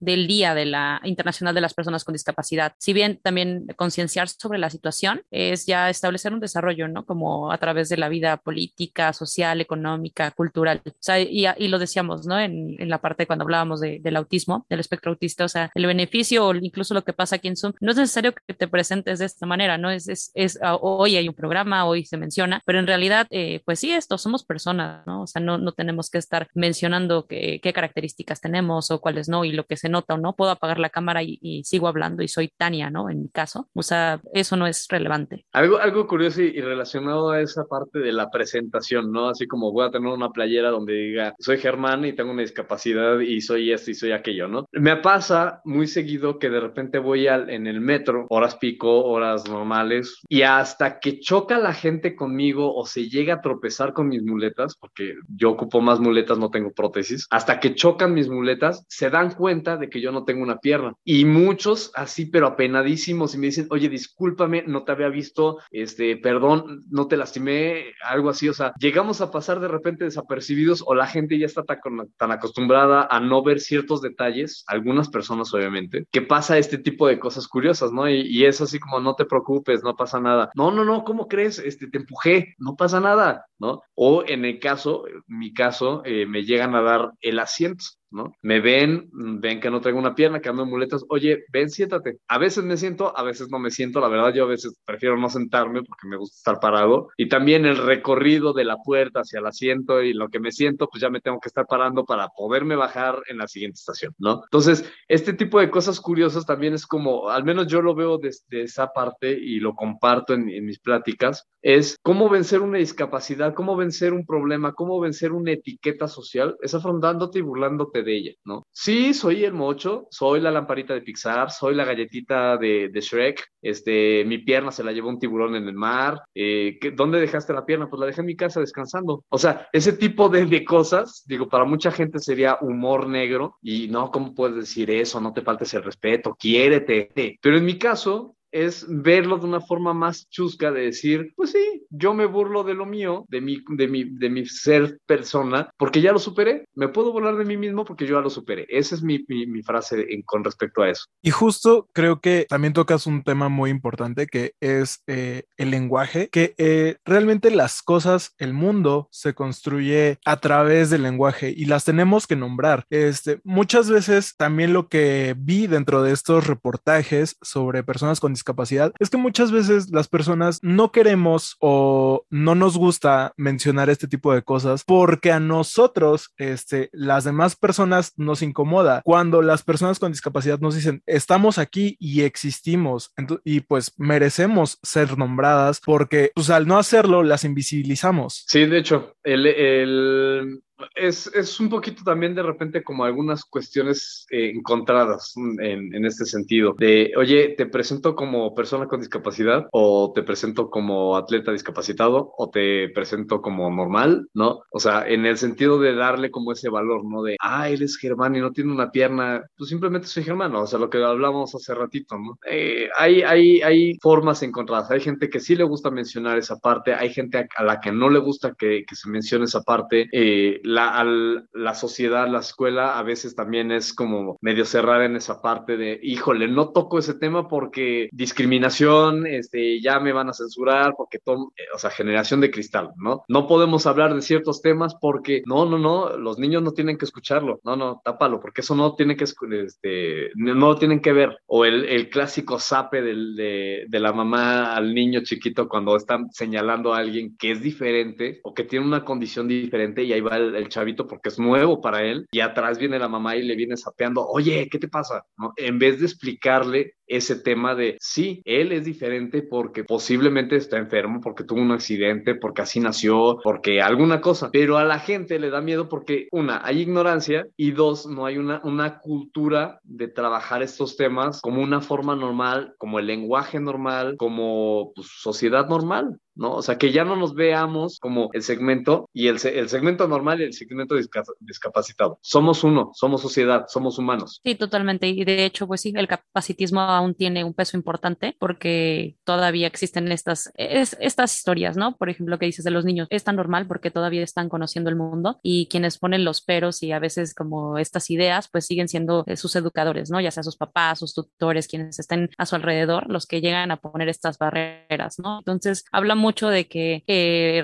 [0.00, 2.74] del Día de la Internacional de las Personas con Discapacidad.
[2.78, 7.06] Si bien también concienciar sobre la situación es ya establecer un desarrollo, ¿no?
[7.06, 10.82] Como a través de la vida política, social, económica, cultural.
[10.84, 12.38] O sea, y, y lo decíamos, ¿no?
[12.38, 15.86] En, en, la parte cuando hablábamos de, del autismo, del espectro autista, o sea, el
[15.86, 19.18] beneficio o incluso lo que pasa aquí en Zoom, no es necesario que te presentes
[19.18, 19.90] de esta manera, ¿no?
[19.90, 23.62] Es, es, es ah, hoy hay un programa, hoy se menciona, pero en realidad, eh,
[23.64, 25.22] pues sí, esto, somos personas, ¿no?
[25.22, 29.44] O sea, no, no tenemos que estar mencionando qué, qué características tenemos o cuáles ¿no?
[29.44, 32.28] Y lo que se nota o no, puedo apagar la cámara y, sigo hablando y
[32.28, 33.10] soy Tania, ¿no?
[33.10, 33.68] En mi caso.
[33.74, 35.46] O sea, eso no es relevante.
[35.52, 39.28] Algo, algo curioso y, relacionado a esa parte de la presentación, ¿no?
[39.28, 43.18] Así como voy a tener una playera donde diga, soy Germán y tengo una discapacidad
[43.20, 44.66] y soy esto y soy aquello, ¿no?
[44.72, 49.48] Me pasa muy seguido que de repente voy al, en el metro, horas pico, horas
[49.48, 54.22] normales, y hasta que choca la gente conmigo o se llega a tropezar con mis
[54.22, 59.08] muletas, porque yo ocupo más muletas, no tengo prótesis, hasta que chocan mis muletas, se
[59.08, 60.94] da dan cuenta de que yo no tengo una pierna.
[61.04, 66.16] Y muchos así, pero apenadísimos, y me dicen, oye, discúlpame, no te había visto, este,
[66.16, 68.48] perdón, no te lastimé, algo así.
[68.48, 73.06] O sea, llegamos a pasar de repente desapercibidos o la gente ya está tan acostumbrada
[73.10, 74.29] a no ver ciertos detalles,
[74.66, 78.08] algunas personas obviamente, que pasa este tipo de cosas curiosas, ¿no?
[78.08, 80.50] Y, y es así como, no te preocupes, no pasa nada.
[80.54, 81.58] No, no, no, ¿cómo crees?
[81.58, 83.82] Este, te empujé, no pasa nada, ¿no?
[83.94, 87.84] O en el caso, mi caso, eh, me llegan a dar el asiento.
[88.10, 88.34] ¿No?
[88.42, 92.18] Me ven, ven que no traigo una pierna, que ando en muletas, oye, ven, siéntate.
[92.28, 95.16] A veces me siento, a veces no me siento, la verdad yo a veces prefiero
[95.16, 97.08] no sentarme porque me gusta estar parado.
[97.16, 100.88] Y también el recorrido de la puerta hacia el asiento y lo que me siento,
[100.88, 104.42] pues ya me tengo que estar parando para poderme bajar en la siguiente estación, ¿no?
[104.44, 108.62] Entonces, este tipo de cosas curiosas también es como, al menos yo lo veo desde
[108.62, 113.76] esa parte y lo comparto en, en mis pláticas, es cómo vencer una discapacidad, cómo
[113.76, 118.66] vencer un problema, cómo vencer una etiqueta social, es afrontándote y burlándote de ella, ¿no?
[118.72, 123.46] Sí, soy el mocho, soy la lamparita de Pixar, soy la galletita de, de Shrek,
[123.62, 127.66] este, mi pierna se la llevó un tiburón en el mar, eh, ¿dónde dejaste la
[127.66, 127.88] pierna?
[127.88, 129.24] Pues la dejé en mi casa descansando.
[129.28, 133.88] O sea, ese tipo de, de cosas, digo, para mucha gente sería humor negro y
[133.88, 135.20] no, ¿cómo puedes decir eso?
[135.20, 137.10] No te faltes el respeto, quiérete.
[137.40, 141.86] Pero en mi caso, es verlo de una forma más chusca de decir, pues sí,
[141.90, 146.00] yo me burlo de lo mío, de mi, de mi, de mi ser persona, porque
[146.00, 146.64] ya lo superé.
[146.74, 148.66] Me puedo burlar de mí mismo porque yo ya lo superé.
[148.68, 151.04] Esa es mi, mi, frase con respecto a eso.
[151.22, 156.28] Y justo creo que también tocas un tema muy importante que es eh, el lenguaje,
[156.30, 161.84] que eh, realmente las cosas, el mundo se construye a través del lenguaje y las
[161.84, 162.84] tenemos que nombrar.
[162.90, 168.92] Este, muchas veces también lo que vi dentro de estos reportajes sobre personas con discapacidad
[168.98, 174.32] es que muchas veces las personas no queremos o no nos gusta mencionar este tipo
[174.32, 179.02] de cosas porque a nosotros, este, las demás personas nos incomoda.
[179.04, 183.12] Cuando las personas con discapacidad nos dicen, estamos aquí y existimos
[183.44, 188.44] y pues merecemos ser nombradas porque pues al no hacerlo las invisibilizamos.
[188.48, 190.62] Sí, de hecho, el, el
[190.94, 196.24] es, es, un poquito también de repente como algunas cuestiones eh, encontradas en, en, este
[196.24, 196.74] sentido.
[196.78, 202.50] De, oye, te presento como persona con discapacidad o te presento como atleta discapacitado o
[202.50, 204.60] te presento como normal, ¿no?
[204.70, 207.22] O sea, en el sentido de darle como ese valor, ¿no?
[207.22, 210.66] De, ah, él es Germán y no tiene una pierna, pues simplemente soy germano, o
[210.66, 212.38] sea, lo que hablamos hace ratito, ¿no?
[212.46, 216.94] Eh, hay, hay, hay formas encontradas, hay gente que sí le gusta mencionar esa parte,
[216.94, 220.08] hay gente a, la que no le gusta que, que se mencione esa parte.
[220.12, 221.04] Eh, la,
[221.52, 225.98] la sociedad, la escuela, a veces también es como medio cerrar en esa parte de,
[226.02, 231.78] híjole, no toco ese tema porque discriminación, este, ya me van a censurar, porque, o
[231.78, 233.22] sea, generación de cristal, ¿no?
[233.28, 237.04] No podemos hablar de ciertos temas porque, no, no, no, los niños no tienen que
[237.04, 241.38] escucharlo, no, no, tápalo, porque eso no tiene que, este, no lo tienen que ver.
[241.46, 246.30] O el, el clásico sape del, de, de la mamá al niño chiquito cuando están
[246.32, 250.36] señalando a alguien que es diferente o que tiene una condición diferente y ahí va
[250.36, 253.56] el, el chavito porque es nuevo para él y atrás viene la mamá y le
[253.56, 255.26] viene sapeando, oye, ¿qué te pasa?
[255.56, 261.20] En vez de explicarle ese tema de, sí, él es diferente porque posiblemente está enfermo,
[261.20, 265.50] porque tuvo un accidente, porque así nació, porque alguna cosa, pero a la gente le
[265.50, 270.62] da miedo porque, una, hay ignorancia y dos, no hay una, una cultura de trabajar
[270.62, 276.18] estos temas como una forma normal, como el lenguaje normal, como pues, sociedad normal.
[276.40, 276.54] ¿No?
[276.54, 280.40] O sea, que ya no nos veamos como el segmento y el, el segmento normal
[280.40, 280.94] y el segmento
[281.38, 282.18] discapacitado.
[282.22, 284.40] Somos uno, somos sociedad, somos humanos.
[284.42, 285.06] Sí, totalmente.
[285.06, 290.10] Y de hecho, pues sí, el capacitismo aún tiene un peso importante porque todavía existen
[290.10, 291.96] estas, estas historias, ¿no?
[291.96, 294.96] Por ejemplo, que dices de los niños, es tan normal porque todavía están conociendo el
[294.96, 299.24] mundo y quienes ponen los peros y a veces como estas ideas, pues siguen siendo
[299.26, 300.22] eh, sus educadores, ¿no?
[300.22, 303.76] Ya sea sus papás, sus tutores, quienes estén a su alrededor, los que llegan a
[303.76, 305.40] poner estas barreras, ¿no?
[305.40, 307.02] Entonces, habla mucho de que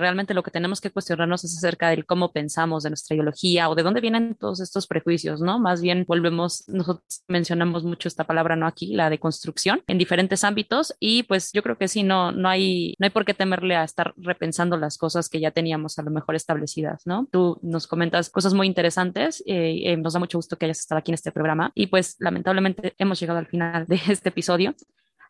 [0.00, 3.76] realmente lo que tenemos que cuestionarnos es acerca del cómo pensamos, de nuestra ideología o
[3.76, 5.60] de dónde vienen todos estos prejuicios, ¿no?
[5.60, 10.42] Más bien volvemos, nosotros mencionamos mucho esta palabra, no aquí, la de construcción en diferentes
[10.42, 13.76] ámbitos y pues yo creo que sí, no, no, hay, no hay por qué temerle
[13.76, 17.28] a estar repensando las cosas que ya teníamos a lo mejor establecidas, ¿no?
[17.30, 20.98] Tú nos comentas cosas muy interesantes, eh, eh, nos da mucho gusto que hayas estado
[20.98, 24.74] aquí en este programa y pues lamentablemente hemos llegado al final de este episodio.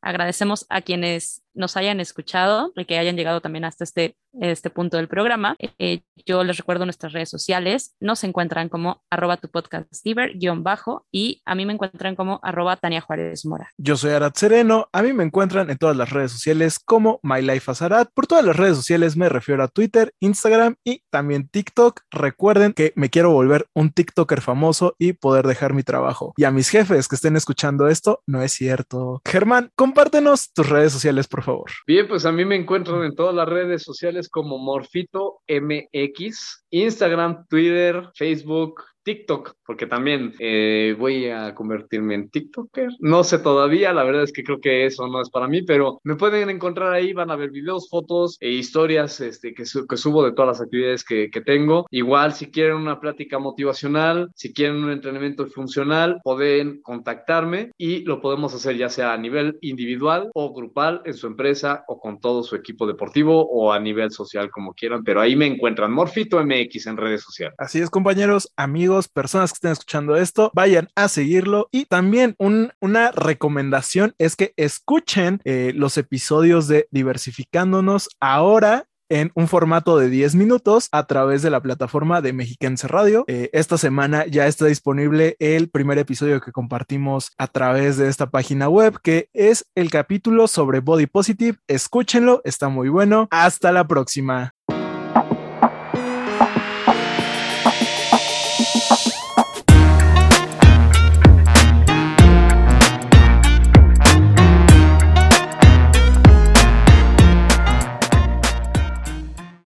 [0.01, 4.97] Agradecemos a quienes nos hayan escuchado y que hayan llegado también hasta este, este punto
[4.99, 5.57] del programa.
[5.79, 7.97] Eh, yo les recuerdo nuestras redes sociales.
[8.01, 9.89] Nos encuentran como arroba tu podcast
[10.35, 13.71] guion bajo y a mí me encuentran como arroba Tania Juárez Mora.
[13.79, 14.89] Yo soy Arat Sereno.
[14.93, 18.11] A mí me encuentran en todas las redes sociales como My Life as Arat.
[18.15, 22.03] Por todas las redes sociales me refiero a Twitter, Instagram y también TikTok.
[22.11, 26.35] Recuerden que me quiero volver un TikToker famoso y poder dejar mi trabajo.
[26.37, 29.23] Y a mis jefes que estén escuchando esto, no es cierto.
[29.25, 31.71] Germán, compártenos tus redes sociales, por favor.
[31.87, 37.47] Bien, pues a mí me encuentran en todas las redes sociales como Morfito MX, Instagram,
[37.49, 42.89] Twitter, Facebook, TikTok, porque también eh, voy a convertirme en TikToker.
[42.99, 46.01] No sé todavía, la verdad es que creo que eso no es para mí, pero
[46.03, 50.33] me pueden encontrar ahí, van a ver videos, fotos e historias este, que, subo de
[50.33, 51.87] todas las actividades que, que, tengo.
[51.93, 58.21] Igual, si quieren una plática motivacional, si quieren un entrenamiento funcional, pueden contactarme y lo
[58.21, 62.43] podemos hacer ya sea a nivel individual o grupal en su empresa o con todo
[62.43, 66.89] su equipo deportivo o a nivel social, como quieran, pero ahí me encuentran Morfito MX
[66.89, 67.55] en redes sociales.
[67.59, 71.69] Así es, compañeros, amigos personas que estén escuchando esto, vayan a seguirlo.
[71.71, 79.49] Y también una recomendación es que escuchen eh, los episodios de Diversificándonos ahora en un
[79.49, 83.25] formato de 10 minutos a través de la plataforma de Mexiquense Radio.
[83.29, 88.31] Eh, esta semana ya está disponible el primer episodio que compartimos a través de esta
[88.31, 91.59] página web, que es el capítulo sobre Body Positive.
[91.69, 93.29] Escúchenlo, está muy bueno.
[93.31, 94.56] Hasta la próxima.